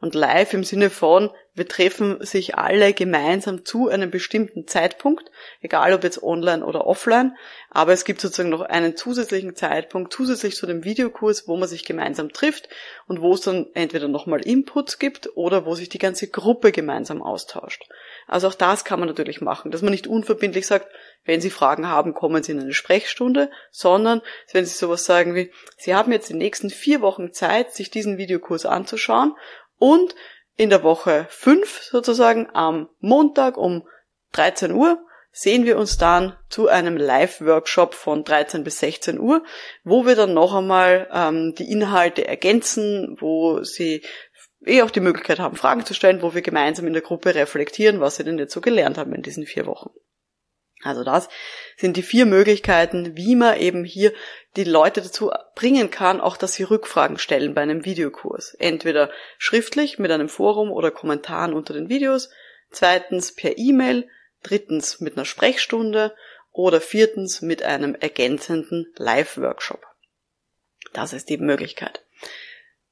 Und 0.00 0.14
live 0.14 0.54
im 0.54 0.64
Sinne 0.64 0.88
von, 0.88 1.30
wir 1.54 1.68
treffen 1.68 2.24
sich 2.24 2.54
alle 2.54 2.94
gemeinsam 2.94 3.64
zu 3.64 3.88
einem 3.88 4.10
bestimmten 4.10 4.66
Zeitpunkt, 4.66 5.30
egal 5.60 5.92
ob 5.92 6.04
jetzt 6.04 6.22
online 6.22 6.64
oder 6.64 6.86
offline, 6.86 7.36
aber 7.70 7.92
es 7.92 8.04
gibt 8.04 8.20
sozusagen 8.20 8.50
noch 8.50 8.62
einen 8.62 8.96
zusätzlichen 8.96 9.56
Zeitpunkt, 9.56 10.12
zusätzlich 10.12 10.54
zu 10.56 10.66
dem 10.66 10.84
Videokurs, 10.84 11.48
wo 11.48 11.56
man 11.56 11.68
sich 11.68 11.84
gemeinsam 11.84 12.32
trifft 12.32 12.68
und 13.08 13.20
wo 13.20 13.34
es 13.34 13.40
dann 13.40 13.66
entweder 13.74 14.08
nochmal 14.08 14.40
Inputs 14.40 14.98
gibt 14.98 15.36
oder 15.36 15.66
wo 15.66 15.74
sich 15.74 15.88
die 15.88 15.98
ganze 15.98 16.28
Gruppe 16.28 16.72
gemeinsam 16.72 17.20
austauscht. 17.20 17.84
Also 18.26 18.46
auch 18.46 18.54
das 18.54 18.84
kann 18.84 19.00
man 19.00 19.08
natürlich 19.08 19.40
machen, 19.40 19.70
dass 19.70 19.82
man 19.82 19.90
nicht 19.90 20.06
unverbindlich 20.06 20.66
sagt, 20.66 20.88
wenn 21.24 21.40
Sie 21.40 21.50
Fragen 21.50 21.88
haben, 21.88 22.14
kommen 22.14 22.42
Sie 22.42 22.52
in 22.52 22.60
eine 22.60 22.72
Sprechstunde, 22.72 23.50
sondern 23.70 24.22
wenn 24.52 24.64
Sie 24.64 24.74
sowas 24.74 25.04
sagen 25.04 25.34
wie, 25.34 25.52
Sie 25.76 25.94
haben 25.94 26.12
jetzt 26.12 26.30
die 26.30 26.34
nächsten 26.34 26.70
vier 26.70 27.02
Wochen 27.02 27.32
Zeit, 27.32 27.74
sich 27.74 27.90
diesen 27.90 28.18
Videokurs 28.18 28.66
anzuschauen 28.66 29.34
und 29.80 30.14
in 30.56 30.70
der 30.70 30.84
Woche 30.84 31.26
5 31.30 31.82
sozusagen 31.82 32.48
am 32.52 32.88
Montag 33.00 33.56
um 33.56 33.88
13 34.32 34.72
Uhr 34.72 35.00
sehen 35.32 35.64
wir 35.64 35.78
uns 35.78 35.96
dann 35.96 36.36
zu 36.48 36.68
einem 36.68 36.96
Live-Workshop 36.96 37.94
von 37.94 38.24
13 38.24 38.62
bis 38.62 38.78
16 38.80 39.18
Uhr, 39.18 39.42
wo 39.82 40.04
wir 40.04 40.16
dann 40.16 40.34
noch 40.34 40.54
einmal 40.54 41.08
ähm, 41.12 41.54
die 41.56 41.70
Inhalte 41.70 42.26
ergänzen, 42.28 43.16
wo 43.20 43.62
Sie 43.62 44.02
eh 44.66 44.82
auch 44.82 44.90
die 44.90 45.00
Möglichkeit 45.00 45.38
haben, 45.38 45.56
Fragen 45.56 45.86
zu 45.86 45.94
stellen, 45.94 46.22
wo 46.22 46.34
wir 46.34 46.42
gemeinsam 46.42 46.86
in 46.86 46.92
der 46.92 47.02
Gruppe 47.02 47.34
reflektieren, 47.34 48.00
was 48.00 48.16
Sie 48.16 48.24
denn 48.24 48.38
jetzt 48.38 48.52
so 48.52 48.60
gelernt 48.60 48.98
haben 48.98 49.14
in 49.14 49.22
diesen 49.22 49.46
vier 49.46 49.66
Wochen. 49.66 49.90
Also 50.82 51.04
das 51.04 51.28
sind 51.76 51.96
die 51.96 52.02
vier 52.02 52.26
Möglichkeiten, 52.26 53.16
wie 53.16 53.36
man 53.36 53.58
eben 53.58 53.84
hier 53.84 54.12
die 54.56 54.64
Leute 54.64 55.02
dazu 55.02 55.30
bringen 55.54 55.90
kann, 55.90 56.20
auch 56.20 56.36
dass 56.36 56.54
sie 56.54 56.62
Rückfragen 56.62 57.18
stellen 57.18 57.54
bei 57.54 57.60
einem 57.60 57.84
Videokurs. 57.84 58.54
Entweder 58.54 59.10
schriftlich 59.38 59.98
mit 59.98 60.10
einem 60.10 60.28
Forum 60.28 60.70
oder 60.70 60.90
Kommentaren 60.90 61.52
unter 61.52 61.74
den 61.74 61.88
Videos, 61.88 62.30
zweitens 62.70 63.34
per 63.34 63.58
E-Mail, 63.58 64.08
drittens 64.42 65.00
mit 65.00 65.16
einer 65.16 65.26
Sprechstunde 65.26 66.14
oder 66.50 66.80
viertens 66.80 67.42
mit 67.42 67.62
einem 67.62 67.94
ergänzenden 67.94 68.92
Live-Workshop. 68.96 69.84
Das 70.92 71.12
ist 71.12 71.28
die 71.28 71.38
Möglichkeit. 71.38 72.04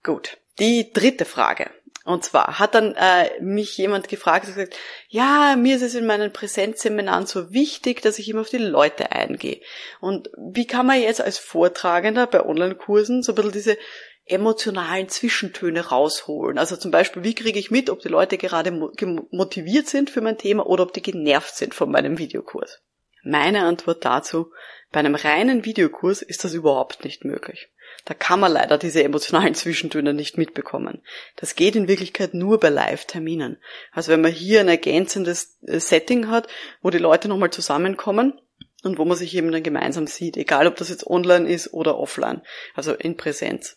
Gut. 0.03 0.39
Die 0.59 0.93
dritte 0.93 1.25
Frage. 1.25 1.71
Und 2.09 2.25
zwar 2.25 2.59
hat 2.59 2.75
dann 2.75 2.95
äh, 2.95 3.39
mich 3.39 3.77
jemand 3.77 4.09
gefragt 4.09 4.47
und 4.47 4.55
gesagt, 4.55 4.79
ja, 5.11 5.57
mir 5.57 5.77
ist 5.77 5.83
es 5.83 5.95
in 5.95 6.07
meinen 6.07 6.33
Präsenzseminaren 6.33 7.27
so 7.27 7.53
wichtig, 7.53 8.01
dass 8.01 8.19
ich 8.19 8.31
immer 8.31 8.41
auf 8.41 8.49
die 8.49 8.57
Leute 8.57 9.13
eingehe. 9.13 9.61
Und 10.01 10.31
wie 10.39 10.67
kann 10.67 10.87
man 10.87 11.03
jetzt 11.03 11.21
als 11.21 11.37
Vortragender 11.37 12.27
bei 12.27 12.43
Online-Kursen 12.43 13.23
so 13.23 13.33
ein 13.33 13.35
bisschen 13.35 13.53
diese 13.53 13.79
emotionalen 14.25 15.11
Zwischentöne 15.11 15.89
rausholen? 15.89 16.57
Also 16.57 16.77
zum 16.77 16.91
Beispiel, 16.91 17.25
wie 17.25 17.35
kriege 17.35 17.59
ich 17.59 17.71
mit, 17.71 17.91
ob 17.91 18.01
die 18.01 18.09
Leute 18.09 18.39
gerade 18.39 18.71
motiviert 18.71 19.89
sind 19.89 20.09
für 20.09 20.23
mein 20.23 20.39
Thema 20.39 20.67
oder 20.67 20.85
ob 20.85 20.95
die 20.95 21.03
genervt 21.03 21.57
sind 21.57 21.75
von 21.75 21.91
meinem 21.91 22.17
Videokurs? 22.17 22.81
Meine 23.23 23.65
Antwort 23.65 24.03
dazu, 24.07 24.51
bei 24.93 25.01
einem 25.01 25.15
reinen 25.15 25.67
Videokurs 25.67 26.23
ist 26.23 26.43
das 26.43 26.55
überhaupt 26.55 27.05
nicht 27.05 27.27
möglich. 27.27 27.69
Da 28.09 28.15
kann 28.15 28.41
man 28.41 28.53
leider 28.53 28.79
diese 28.79 29.05
emotionalen 29.05 29.55
Zwischentöne 29.55 30.15
nicht 30.15 30.39
mitbekommen. 30.39 31.03
Das 31.37 31.57
geht 31.57 31.77
in 31.77 31.89
Wirklichkeit 31.89 32.33
nur 32.33 32.59
bei 32.59 32.71
Live-Terminen. 32.71 33.59
Also 33.93 34.11
wenn 34.11 34.23
man 34.23 34.33
hier 34.33 34.61
ein 34.61 34.69
ergänzendes 34.69 35.59
äh, 35.67 35.79
Setting 35.79 36.31
hat, 36.31 36.49
wo 36.81 36.89
die 36.89 36.97
Leute 36.97 37.29
nochmal 37.29 37.51
zusammenkommen 37.51 38.41
und 38.83 38.97
wo 38.97 39.05
man 39.05 39.19
sich 39.19 39.35
eben 39.37 39.53
dann 39.53 39.63
gemeinsam 39.63 40.07
sieht, 40.07 40.39
egal 40.39 40.67
ob 40.67 40.77
das 40.77 40.89
jetzt 40.89 41.07
online 41.07 41.47
ist 41.51 41.75
oder 41.75 41.99
offline, 41.99 42.41
also 42.75 42.95
in 42.95 43.19
Präsenz. 43.19 43.77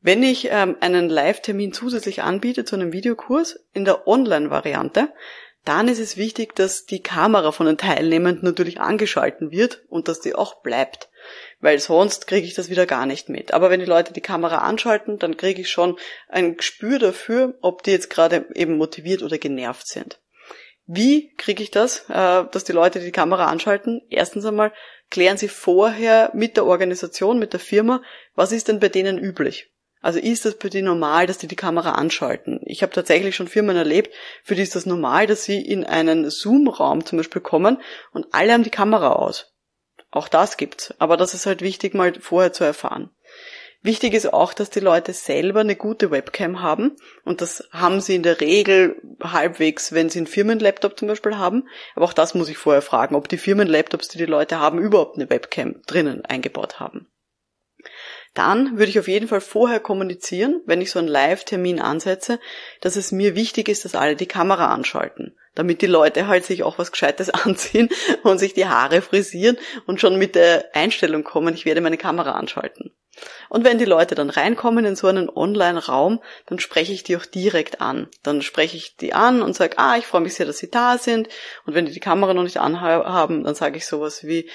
Wenn 0.00 0.22
ich 0.22 0.50
ähm, 0.52 0.76
einen 0.78 1.08
Live-Termin 1.08 1.72
zusätzlich 1.72 2.22
anbiete 2.22 2.64
zu 2.64 2.76
einem 2.76 2.92
Videokurs 2.92 3.58
in 3.72 3.84
der 3.84 4.06
Online-Variante, 4.06 5.08
dann 5.64 5.88
ist 5.88 5.98
es 5.98 6.16
wichtig, 6.16 6.54
dass 6.54 6.86
die 6.86 7.02
Kamera 7.02 7.52
von 7.52 7.66
den 7.66 7.76
Teilnehmenden 7.76 8.44
natürlich 8.44 8.80
angeschalten 8.80 9.50
wird 9.50 9.82
und 9.88 10.08
dass 10.08 10.20
die 10.20 10.34
auch 10.34 10.62
bleibt. 10.62 11.10
Weil 11.60 11.78
sonst 11.78 12.26
kriege 12.26 12.46
ich 12.46 12.54
das 12.54 12.70
wieder 12.70 12.86
gar 12.86 13.04
nicht 13.04 13.28
mit. 13.28 13.52
Aber 13.52 13.68
wenn 13.68 13.80
die 13.80 13.86
Leute 13.86 14.12
die 14.12 14.20
Kamera 14.20 14.58
anschalten, 14.58 15.18
dann 15.18 15.36
kriege 15.36 15.60
ich 15.60 15.70
schon 15.70 15.98
ein 16.28 16.56
Gespür 16.56 16.98
dafür, 16.98 17.54
ob 17.60 17.82
die 17.82 17.90
jetzt 17.90 18.08
gerade 18.08 18.46
eben 18.54 18.78
motiviert 18.78 19.22
oder 19.22 19.38
genervt 19.38 19.88
sind. 19.88 20.20
Wie 20.86 21.34
kriege 21.36 21.62
ich 21.62 21.70
das, 21.70 22.08
äh, 22.08 22.44
dass 22.50 22.64
die 22.64 22.72
Leute 22.72 23.00
die 23.00 23.12
Kamera 23.12 23.46
anschalten? 23.46 24.00
Erstens 24.08 24.46
einmal 24.46 24.72
klären 25.10 25.36
Sie 25.36 25.48
vorher 25.48 26.30
mit 26.32 26.56
der 26.56 26.64
Organisation, 26.64 27.38
mit 27.38 27.52
der 27.52 27.60
Firma, 27.60 28.02
was 28.34 28.52
ist 28.52 28.68
denn 28.68 28.80
bei 28.80 28.88
denen 28.88 29.18
üblich? 29.18 29.70
Also 30.00 30.18
ist 30.18 30.44
das 30.44 30.56
für 30.58 30.70
die 30.70 30.82
normal, 30.82 31.26
dass 31.26 31.38
die 31.38 31.48
die 31.48 31.56
Kamera 31.56 31.92
anschalten? 31.92 32.60
Ich 32.64 32.82
habe 32.82 32.92
tatsächlich 32.92 33.34
schon 33.34 33.48
Firmen 33.48 33.76
erlebt, 33.76 34.14
für 34.44 34.54
die 34.54 34.62
ist 34.62 34.76
das 34.76 34.86
normal, 34.86 35.26
dass 35.26 35.44
sie 35.44 35.60
in 35.60 35.84
einen 35.84 36.30
Zoom-Raum 36.30 37.04
zum 37.04 37.18
Beispiel 37.18 37.42
kommen 37.42 37.80
und 38.12 38.26
alle 38.32 38.52
haben 38.52 38.62
die 38.62 38.70
Kamera 38.70 39.12
aus. 39.12 39.52
Auch 40.10 40.28
das 40.28 40.56
gibt's. 40.56 40.94
Aber 40.98 41.16
das 41.16 41.34
ist 41.34 41.46
halt 41.46 41.62
wichtig, 41.62 41.94
mal 41.94 42.14
vorher 42.20 42.52
zu 42.52 42.64
erfahren. 42.64 43.10
Wichtig 43.82 44.14
ist 44.14 44.32
auch, 44.32 44.54
dass 44.54 44.70
die 44.70 44.80
Leute 44.80 45.12
selber 45.12 45.60
eine 45.60 45.76
gute 45.76 46.10
Webcam 46.10 46.62
haben. 46.62 46.96
Und 47.24 47.40
das 47.40 47.68
haben 47.70 48.00
sie 48.00 48.16
in 48.16 48.22
der 48.22 48.40
Regel 48.40 49.00
halbwegs, 49.22 49.92
wenn 49.92 50.10
sie 50.10 50.20
einen 50.20 50.26
Firmenlaptop 50.26 50.98
zum 50.98 51.08
Beispiel 51.08 51.36
haben. 51.36 51.68
Aber 51.94 52.06
auch 52.06 52.12
das 52.12 52.34
muss 52.34 52.48
ich 52.48 52.58
vorher 52.58 52.82
fragen, 52.82 53.14
ob 53.14 53.28
die 53.28 53.38
Firmenlaptops, 53.38 54.08
die 54.08 54.18
die 54.18 54.26
Leute 54.26 54.58
haben, 54.58 54.78
überhaupt 54.78 55.16
eine 55.16 55.30
Webcam 55.30 55.82
drinnen 55.86 56.24
eingebaut 56.24 56.80
haben 56.80 57.08
dann 58.38 58.78
würde 58.78 58.90
ich 58.90 59.00
auf 59.00 59.08
jeden 59.08 59.26
Fall 59.26 59.40
vorher 59.40 59.80
kommunizieren, 59.80 60.60
wenn 60.64 60.80
ich 60.80 60.92
so 60.92 61.00
einen 61.00 61.08
Live-Termin 61.08 61.80
ansetze, 61.80 62.38
dass 62.80 62.94
es 62.94 63.10
mir 63.10 63.34
wichtig 63.34 63.68
ist, 63.68 63.84
dass 63.84 63.96
alle 63.96 64.14
die 64.14 64.26
Kamera 64.26 64.72
anschalten, 64.72 65.36
damit 65.56 65.82
die 65.82 65.86
Leute 65.86 66.28
halt 66.28 66.44
sich 66.44 66.62
auch 66.62 66.78
was 66.78 66.92
Gescheites 66.92 67.30
anziehen 67.30 67.88
und 68.22 68.38
sich 68.38 68.54
die 68.54 68.66
Haare 68.66 69.02
frisieren 69.02 69.58
und 69.86 70.00
schon 70.00 70.18
mit 70.18 70.36
der 70.36 70.66
Einstellung 70.72 71.24
kommen, 71.24 71.52
ich 71.52 71.64
werde 71.64 71.80
meine 71.80 71.98
Kamera 71.98 72.32
anschalten. 72.32 72.92
Und 73.48 73.64
wenn 73.64 73.78
die 73.78 73.84
Leute 73.84 74.14
dann 74.14 74.30
reinkommen 74.30 74.84
in 74.84 74.96
so 74.96 75.06
einen 75.06 75.28
Online-Raum, 75.28 76.20
dann 76.46 76.58
spreche 76.58 76.92
ich 76.92 77.02
die 77.02 77.16
auch 77.16 77.26
direkt 77.26 77.80
an. 77.80 78.08
Dann 78.22 78.42
spreche 78.42 78.76
ich 78.76 78.96
die 78.96 79.14
an 79.14 79.42
und 79.42 79.54
sage, 79.54 79.78
ah, 79.78 79.96
ich 79.96 80.06
freue 80.06 80.20
mich 80.20 80.34
sehr, 80.34 80.46
dass 80.46 80.58
sie 80.58 80.70
da 80.70 80.98
sind. 80.98 81.28
Und 81.66 81.74
wenn 81.74 81.86
die 81.86 81.92
die 81.92 82.00
Kamera 82.00 82.34
noch 82.34 82.42
nicht 82.42 82.60
anhaben, 82.60 83.44
dann 83.44 83.54
sage 83.54 83.78
ich 83.78 83.86
sowas 83.86 84.24
wie, 84.24 84.48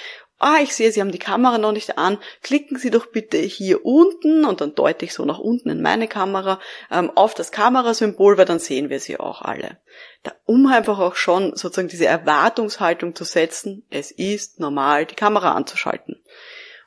ah, 0.44 0.60
ich 0.62 0.76
sehe, 0.76 0.92
Sie 0.92 1.00
haben 1.00 1.12
die 1.12 1.20
Kamera 1.20 1.58
noch 1.58 1.72
nicht 1.72 1.98
an, 1.98 2.18
klicken 2.42 2.78
Sie 2.78 2.92
doch 2.92 3.08
bitte 3.08 3.38
hier 3.38 3.86
unten 3.86 4.46
und 4.46 4.62
dann 4.62 4.76
deute 4.76 5.06
ich 5.06 5.14
so 5.14 5.26
nach 5.26 5.40
unten 5.40 5.70
in 5.70 5.82
meine 5.82 6.08
Kamera 6.08 6.60
ähm, 6.92 7.12
auf 7.16 7.34
das 7.34 7.52
Kamerasymbol, 7.52 8.38
weil 8.38 8.46
dann 8.46 8.60
sehen 8.60 8.90
wir 8.90 9.00
sie 9.00 9.20
auch 9.20 9.42
alle. 9.42 9.78
Da, 10.24 10.34
um 10.46 10.68
einfach 10.68 11.00
auch 11.00 11.16
schon 11.16 11.56
sozusagen 11.56 11.88
diese 11.88 12.06
Erwartungshaltung 12.06 13.16
zu 13.16 13.24
setzen, 13.24 13.86
es 13.90 14.12
ist 14.12 14.60
normal, 14.60 15.06
die 15.06 15.16
Kamera 15.16 15.54
anzuschalten. 15.54 16.22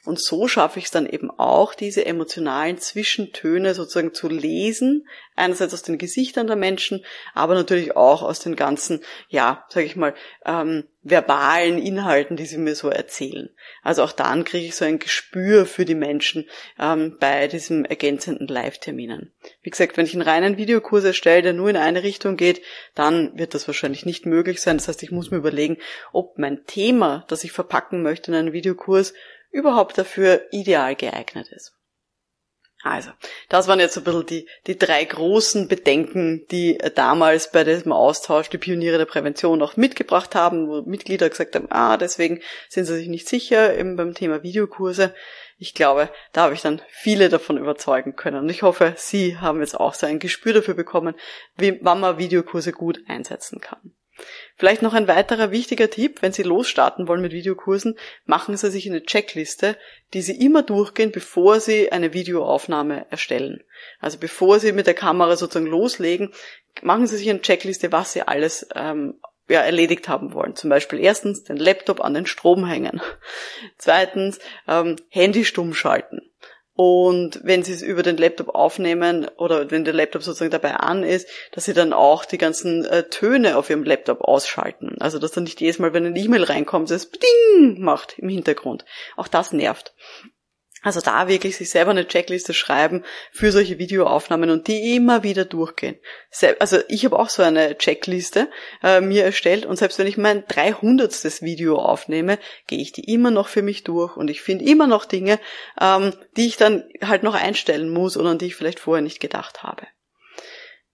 Und 0.07 0.21
so 0.21 0.47
schaffe 0.47 0.79
ich 0.79 0.87
es 0.87 0.90
dann 0.90 1.07
eben 1.07 1.31
auch, 1.31 1.75
diese 1.75 2.07
emotionalen 2.07 2.79
Zwischentöne 2.79 3.75
sozusagen 3.75 4.14
zu 4.14 4.29
lesen. 4.29 5.09
Einerseits 5.35 5.75
aus 5.75 5.83
den 5.83 5.99
Gesichtern 5.99 6.47
der 6.47 6.57
Menschen, 6.57 7.05
aber 7.35 7.55
natürlich 7.55 7.97
auch 7.97 8.23
aus 8.23 8.38
den 8.38 8.57
ganzen, 8.57 9.01
ja, 9.29 9.66
sage 9.69 9.85
ich 9.85 9.97
mal, 9.97 10.14
ähm, 10.47 10.85
verbalen 11.03 11.79
Inhalten, 11.79 12.37
die 12.37 12.47
sie 12.47 12.59
mir 12.59 12.75
so 12.75 12.88
erzählen. 12.88 13.51
Also 13.83 14.03
auch 14.03 14.12
dann 14.12 14.45
kriege 14.45 14.66
ich 14.66 14.75
so 14.75 14.85
ein 14.85 14.99
Gespür 14.99 15.66
für 15.66 15.85
die 15.85 15.95
Menschen 15.95 16.49
ähm, 16.81 17.16
bei 17.21 17.47
diesen 17.47 17.85
ergänzenden 17.85 18.49
Live-Terminen. 18.49 19.33
Wie 19.62 19.71
gesagt, 19.71 19.97
wenn 19.97 20.07
ich 20.07 20.14
einen 20.14 20.23
reinen 20.23 20.57
Videokurs 20.57 21.05
erstelle, 21.05 21.42
der 21.42 21.53
nur 21.53 21.69
in 21.71 21.77
eine 21.77 22.03
Richtung 22.03 22.37
geht, 22.37 22.62
dann 22.95 23.38
wird 23.38 23.55
das 23.55 23.69
wahrscheinlich 23.69 24.05
nicht 24.05 24.27
möglich 24.27 24.61
sein. 24.61 24.79
Das 24.79 24.88
heißt, 24.88 25.03
ich 25.03 25.12
muss 25.12 25.31
mir 25.31 25.37
überlegen, 25.37 25.79
ob 26.12 26.38
mein 26.38 26.64
Thema, 26.66 27.25
das 27.29 27.45
ich 27.45 27.53
verpacken 27.53 28.03
möchte 28.03 28.31
in 28.31 28.37
einen 28.37 28.53
Videokurs, 28.53 29.12
überhaupt 29.57 29.97
dafür 29.97 30.42
ideal 30.51 30.95
geeignet 30.95 31.49
ist. 31.49 31.73
Also, 32.83 33.11
das 33.49 33.66
waren 33.66 33.81
jetzt 33.81 33.95
so 33.95 34.01
ein 34.01 34.05
bisschen 34.05 34.27
die, 34.27 34.49
die 34.66 34.79
drei 34.79 35.03
großen 35.05 35.66
Bedenken, 35.66 36.47
die 36.53 36.79
damals 36.95 37.51
bei 37.51 37.64
diesem 37.64 37.90
Austausch 37.90 38.49
die 38.49 38.59
Pioniere 38.59 38.99
der 38.99 39.07
Prävention 39.07 39.62
auch 39.62 39.77
mitgebracht 39.77 40.35
haben, 40.35 40.69
wo 40.69 40.83
Mitglieder 40.83 41.29
gesagt 41.29 41.57
haben, 41.57 41.66
ah, 41.71 41.97
deswegen 41.97 42.42
sind 42.69 42.85
sie 42.85 42.95
sich 42.95 43.09
nicht 43.09 43.29
sicher 43.29 43.77
eben 43.77 43.97
beim 43.97 44.14
Thema 44.14 44.42
Videokurse. 44.42 45.14
Ich 45.59 45.75
glaube, 45.75 46.11
da 46.33 46.42
habe 46.42 46.55
ich 46.55 46.61
dann 46.61 46.83
viele 46.90 47.31
davon 47.31 47.57
überzeugen 47.57 48.14
können. 48.14 48.40
Und 48.40 48.51
ich 48.51 48.62
hoffe, 48.62 48.92
Sie 48.97 49.38
haben 49.38 49.61
jetzt 49.61 49.81
auch 49.81 49.95
so 49.95 50.07
ein 50.07 50.19
Gespür 50.19 50.53
dafür 50.53 50.75
bekommen, 50.75 51.14
wie, 51.57 51.79
wann 51.83 51.99
man 51.99 52.19
Videokurse 52.19 52.73
gut 52.73 53.01
einsetzen 53.09 53.61
kann. 53.61 53.96
Vielleicht 54.57 54.83
noch 54.83 54.95
ein 54.95 55.09
weiterer 55.09 55.51
wichtiger 55.51 55.91
Tipp, 55.91 56.23
wenn 56.23 56.33
Sie 56.33 56.43
losstarten 56.43 57.09
wollen 57.09 57.21
mit 57.21 57.33
Videokursen, 57.33 57.99
machen 58.25 58.57
Sie 58.57 58.71
sich 58.71 58.89
eine 58.89 59.03
Checkliste, 59.03 59.77
die 60.15 60.23
Sie 60.23 60.37
immer 60.43 60.63
durchgehen, 60.63 61.13
bevor 61.13 61.61
Sie 61.61 61.93
eine 61.93 62.15
Videoaufnahme 62.15 63.07
erstellen. 63.11 63.63
Also 64.01 64.19
bevor 64.19 64.59
Sie 64.59 64.73
mit 64.73 64.87
der 64.87 64.95
Kamera 64.95 65.37
sozusagen 65.37 65.67
loslegen, 65.67 66.33
machen 66.83 67.07
Sie 67.07 67.17
sich 67.17 67.29
eine 67.29 67.43
Checkliste, 67.43 67.93
was 67.93 68.15
Sie 68.15 68.23
alles 68.23 68.67
ähm, 68.75 69.21
ja, 69.49 69.61
erledigt 69.61 70.09
haben 70.09 70.33
wollen. 70.33 70.57
Zum 70.57 70.71
Beispiel 70.71 71.01
erstens 71.01 71.45
den 71.45 71.57
Laptop 71.57 72.01
an 72.01 72.15
den 72.15 72.27
Strom 72.27 72.67
hängen. 72.67 73.01
Zweitens 73.79 74.39
ähm, 74.67 74.97
Handy 75.09 75.45
stumm 75.45 75.75
schalten. 75.75 76.23
Und 76.77 77.41
wenn 77.43 77.62
sie 77.62 77.73
es 77.73 77.81
über 77.81 78.03
den 78.03 78.19
Laptop 78.19 78.55
aufnehmen 78.55 79.27
oder 79.39 79.71
wenn 79.71 79.87
der 79.87 79.95
Laptop 79.95 80.23
sozusagen 80.23 80.51
dabei 80.51 80.75
an 80.75 81.03
ist, 81.03 81.27
dass 81.53 81.65
sie 81.65 81.73
dann 81.73 81.95
auch 81.95 82.27
die 82.27 82.37
ganzen 82.37 82.85
äh, 82.85 83.09
Töne 83.09 83.57
auf 83.57 83.71
ihrem 83.71 83.83
Laptop 83.83 84.21
ausschalten. 84.21 84.97
Also 85.01 85.19
dass 85.19 85.33
dann 85.33 85.45
nicht 85.45 85.61
jedes 85.62 85.79
Mal, 85.79 85.95
wenn 85.95 86.05
eine 86.05 86.19
E-Mail 86.19 86.45
reinkommt, 86.45 86.91
es 86.91 87.11
Ding 87.11 87.81
macht 87.81 88.19
im 88.19 88.29
Hintergrund. 88.29 88.85
Auch 89.17 89.27
das 89.27 89.53
nervt. 89.53 89.95
Also 90.87 91.01
da 91.01 91.27
wirklich 91.27 91.57
sich 91.57 91.68
selber 91.68 91.90
eine 91.90 92.07
Checkliste 92.07 92.55
schreiben 92.55 93.03
für 93.33 93.51
solche 93.51 93.81
Videoaufnahmen 93.81 94.51
und 94.51 94.68
die 94.68 94.94
immer 94.94 95.25
wieder 95.25 95.44
durchgehen. 95.44 95.99
Also 96.61 96.79
ich 96.87 97.05
habe 97.05 97.18
auch 97.18 97.29
so 97.29 97.42
eine 97.42 97.77
Checkliste 97.77 98.49
äh, 98.85 99.01
mir 99.01 99.25
erstellt 99.25 99.66
und 99.66 99.75
selbst 99.75 99.99
wenn 99.99 100.07
ich 100.07 100.16
mein 100.16 100.44
300. 100.46 101.42
Video 101.42 101.79
aufnehme, 101.79 102.38
gehe 102.68 102.79
ich 102.79 102.92
die 102.92 103.12
immer 103.12 103.33
noch 103.33 103.49
für 103.49 103.62
mich 103.62 103.83
durch 103.83 104.16
und 104.16 104.31
ich 104.31 104.42
finde 104.42 104.64
immer 104.64 104.87
noch 104.87 105.07
Dinge, 105.07 105.40
ähm, 105.81 106.12
die 106.37 106.46
ich 106.46 106.57
dann 106.57 106.85
halt 107.03 107.25
noch 107.25 107.35
einstellen 107.35 107.90
muss 107.90 108.16
oder 108.16 108.31
an 108.31 108.38
die 108.38 108.46
ich 108.46 108.55
vielleicht 108.55 108.79
vorher 108.79 109.03
nicht 109.03 109.18
gedacht 109.18 109.64
habe. 109.64 109.88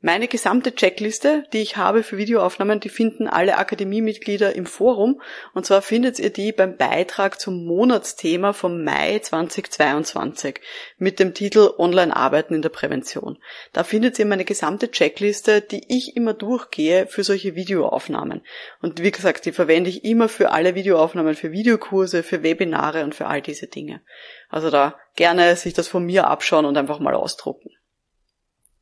Meine 0.04 0.26
gesamte 0.26 0.74
Checkliste, 0.74 1.44
die 1.52 1.62
ich 1.62 1.76
habe 1.76 2.02
für 2.02 2.16
Videoaufnahmen, 2.16 2.80
die 2.80 2.88
finden 2.88 3.28
alle 3.28 3.56
Akademiemitglieder 3.56 4.52
im 4.56 4.66
Forum. 4.66 5.22
Und 5.54 5.64
zwar 5.64 5.80
findet 5.80 6.18
ihr 6.18 6.30
die 6.30 6.50
beim 6.50 6.76
Beitrag 6.76 7.38
zum 7.38 7.64
Monatsthema 7.64 8.52
vom 8.52 8.82
Mai 8.82 9.20
2022 9.20 10.60
mit 10.98 11.20
dem 11.20 11.34
Titel 11.34 11.70
Online-Arbeiten 11.78 12.52
in 12.52 12.62
der 12.62 12.70
Prävention. 12.70 13.38
Da 13.72 13.84
findet 13.84 14.18
ihr 14.18 14.26
meine 14.26 14.44
gesamte 14.44 14.90
Checkliste, 14.90 15.60
die 15.60 15.84
ich 15.86 16.16
immer 16.16 16.34
durchgehe 16.34 17.06
für 17.06 17.22
solche 17.22 17.54
Videoaufnahmen. 17.54 18.42
Und 18.80 19.04
wie 19.04 19.12
gesagt, 19.12 19.46
die 19.46 19.52
verwende 19.52 19.88
ich 19.88 20.04
immer 20.04 20.28
für 20.28 20.50
alle 20.50 20.74
Videoaufnahmen, 20.74 21.36
für 21.36 21.52
Videokurse, 21.52 22.24
für 22.24 22.42
Webinare 22.42 23.04
und 23.04 23.14
für 23.14 23.28
all 23.28 23.40
diese 23.40 23.68
Dinge. 23.68 24.00
Also 24.48 24.68
da 24.68 24.98
gerne 25.14 25.54
sich 25.54 25.74
das 25.74 25.86
von 25.86 26.04
mir 26.04 26.26
abschauen 26.26 26.64
und 26.64 26.76
einfach 26.76 26.98
mal 26.98 27.14
ausdrucken. 27.14 27.70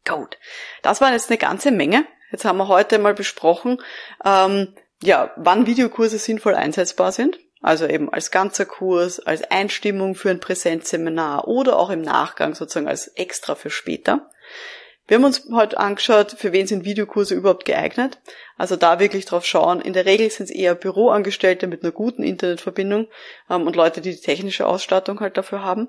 Gut. 0.06 0.38
Das 0.82 1.00
war 1.00 1.12
jetzt 1.12 1.30
eine 1.30 1.38
ganze 1.38 1.70
Menge. 1.70 2.06
Jetzt 2.30 2.44
haben 2.44 2.58
wir 2.58 2.68
heute 2.68 2.98
mal 2.98 3.14
besprochen, 3.14 3.82
ähm, 4.24 4.74
ja, 5.02 5.32
wann 5.36 5.66
Videokurse 5.66 6.18
sinnvoll 6.18 6.54
einsetzbar 6.54 7.12
sind. 7.12 7.38
Also 7.62 7.86
eben 7.86 8.10
als 8.10 8.30
ganzer 8.30 8.64
Kurs, 8.64 9.20
als 9.20 9.42
Einstimmung 9.50 10.14
für 10.14 10.30
ein 10.30 10.40
Präsenzseminar 10.40 11.46
oder 11.46 11.78
auch 11.78 11.90
im 11.90 12.00
Nachgang 12.00 12.54
sozusagen 12.54 12.88
als 12.88 13.08
extra 13.08 13.54
für 13.54 13.68
später. 13.68 14.30
Wir 15.06 15.16
haben 15.16 15.24
uns 15.24 15.48
heute 15.52 15.76
angeschaut, 15.78 16.36
für 16.38 16.52
wen 16.52 16.66
sind 16.66 16.84
Videokurse 16.84 17.34
überhaupt 17.34 17.64
geeignet. 17.64 18.20
Also 18.56 18.76
da 18.76 19.00
wirklich 19.00 19.26
drauf 19.26 19.44
schauen. 19.44 19.80
In 19.80 19.92
der 19.92 20.06
Regel 20.06 20.30
sind 20.30 20.44
es 20.44 20.50
eher 20.50 20.74
Büroangestellte 20.74 21.66
mit 21.66 21.82
einer 21.82 21.92
guten 21.92 22.22
Internetverbindung 22.22 23.08
ähm, 23.50 23.66
und 23.66 23.76
Leute, 23.76 24.00
die 24.00 24.12
die 24.12 24.20
technische 24.20 24.66
Ausstattung 24.66 25.20
halt 25.20 25.36
dafür 25.36 25.62
haben. 25.62 25.88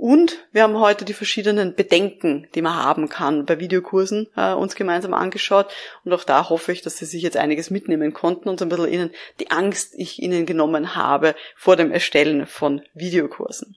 Und 0.00 0.46
wir 0.52 0.62
haben 0.62 0.78
heute 0.78 1.04
die 1.04 1.12
verschiedenen 1.12 1.74
Bedenken, 1.74 2.46
die 2.54 2.62
man 2.62 2.76
haben 2.76 3.08
kann 3.08 3.46
bei 3.46 3.58
Videokursen, 3.58 4.28
äh, 4.36 4.52
uns 4.52 4.76
gemeinsam 4.76 5.12
angeschaut. 5.12 5.72
Und 6.04 6.12
auch 6.12 6.22
da 6.22 6.50
hoffe 6.50 6.70
ich, 6.70 6.82
dass 6.82 6.98
Sie 6.98 7.04
sich 7.04 7.20
jetzt 7.20 7.36
einiges 7.36 7.70
mitnehmen 7.70 8.12
konnten 8.12 8.48
und 8.48 8.60
so 8.60 8.64
ein 8.64 8.68
bisschen 8.68 8.92
Ihnen 8.92 9.10
die 9.40 9.50
Angst, 9.50 9.94
ich 9.96 10.22
Ihnen 10.22 10.46
genommen 10.46 10.94
habe 10.94 11.34
vor 11.56 11.74
dem 11.74 11.90
Erstellen 11.90 12.46
von 12.46 12.82
Videokursen. 12.94 13.76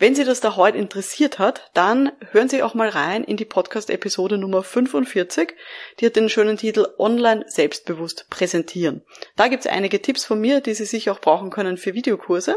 Wenn 0.00 0.14
Sie 0.14 0.24
das 0.24 0.40
da 0.40 0.56
heute 0.56 0.78
interessiert 0.78 1.38
hat, 1.38 1.70
dann 1.74 2.10
hören 2.32 2.48
Sie 2.48 2.62
auch 2.62 2.72
mal 2.72 2.88
rein 2.88 3.22
in 3.22 3.36
die 3.36 3.44
Podcast-Episode 3.44 4.38
Nummer 4.38 4.62
45. 4.62 5.52
Die 6.00 6.06
hat 6.06 6.16
den 6.16 6.30
schönen 6.30 6.56
Titel 6.56 6.88
Online 6.98 7.44
selbstbewusst 7.46 8.26
präsentieren. 8.30 9.02
Da 9.36 9.48
gibt 9.48 9.66
es 9.66 9.70
einige 9.70 10.00
Tipps 10.00 10.24
von 10.24 10.40
mir, 10.40 10.62
die 10.62 10.72
Sie 10.72 10.86
sich 10.86 11.10
auch 11.10 11.20
brauchen 11.20 11.50
können 11.50 11.76
für 11.76 11.92
Videokurse. 11.92 12.56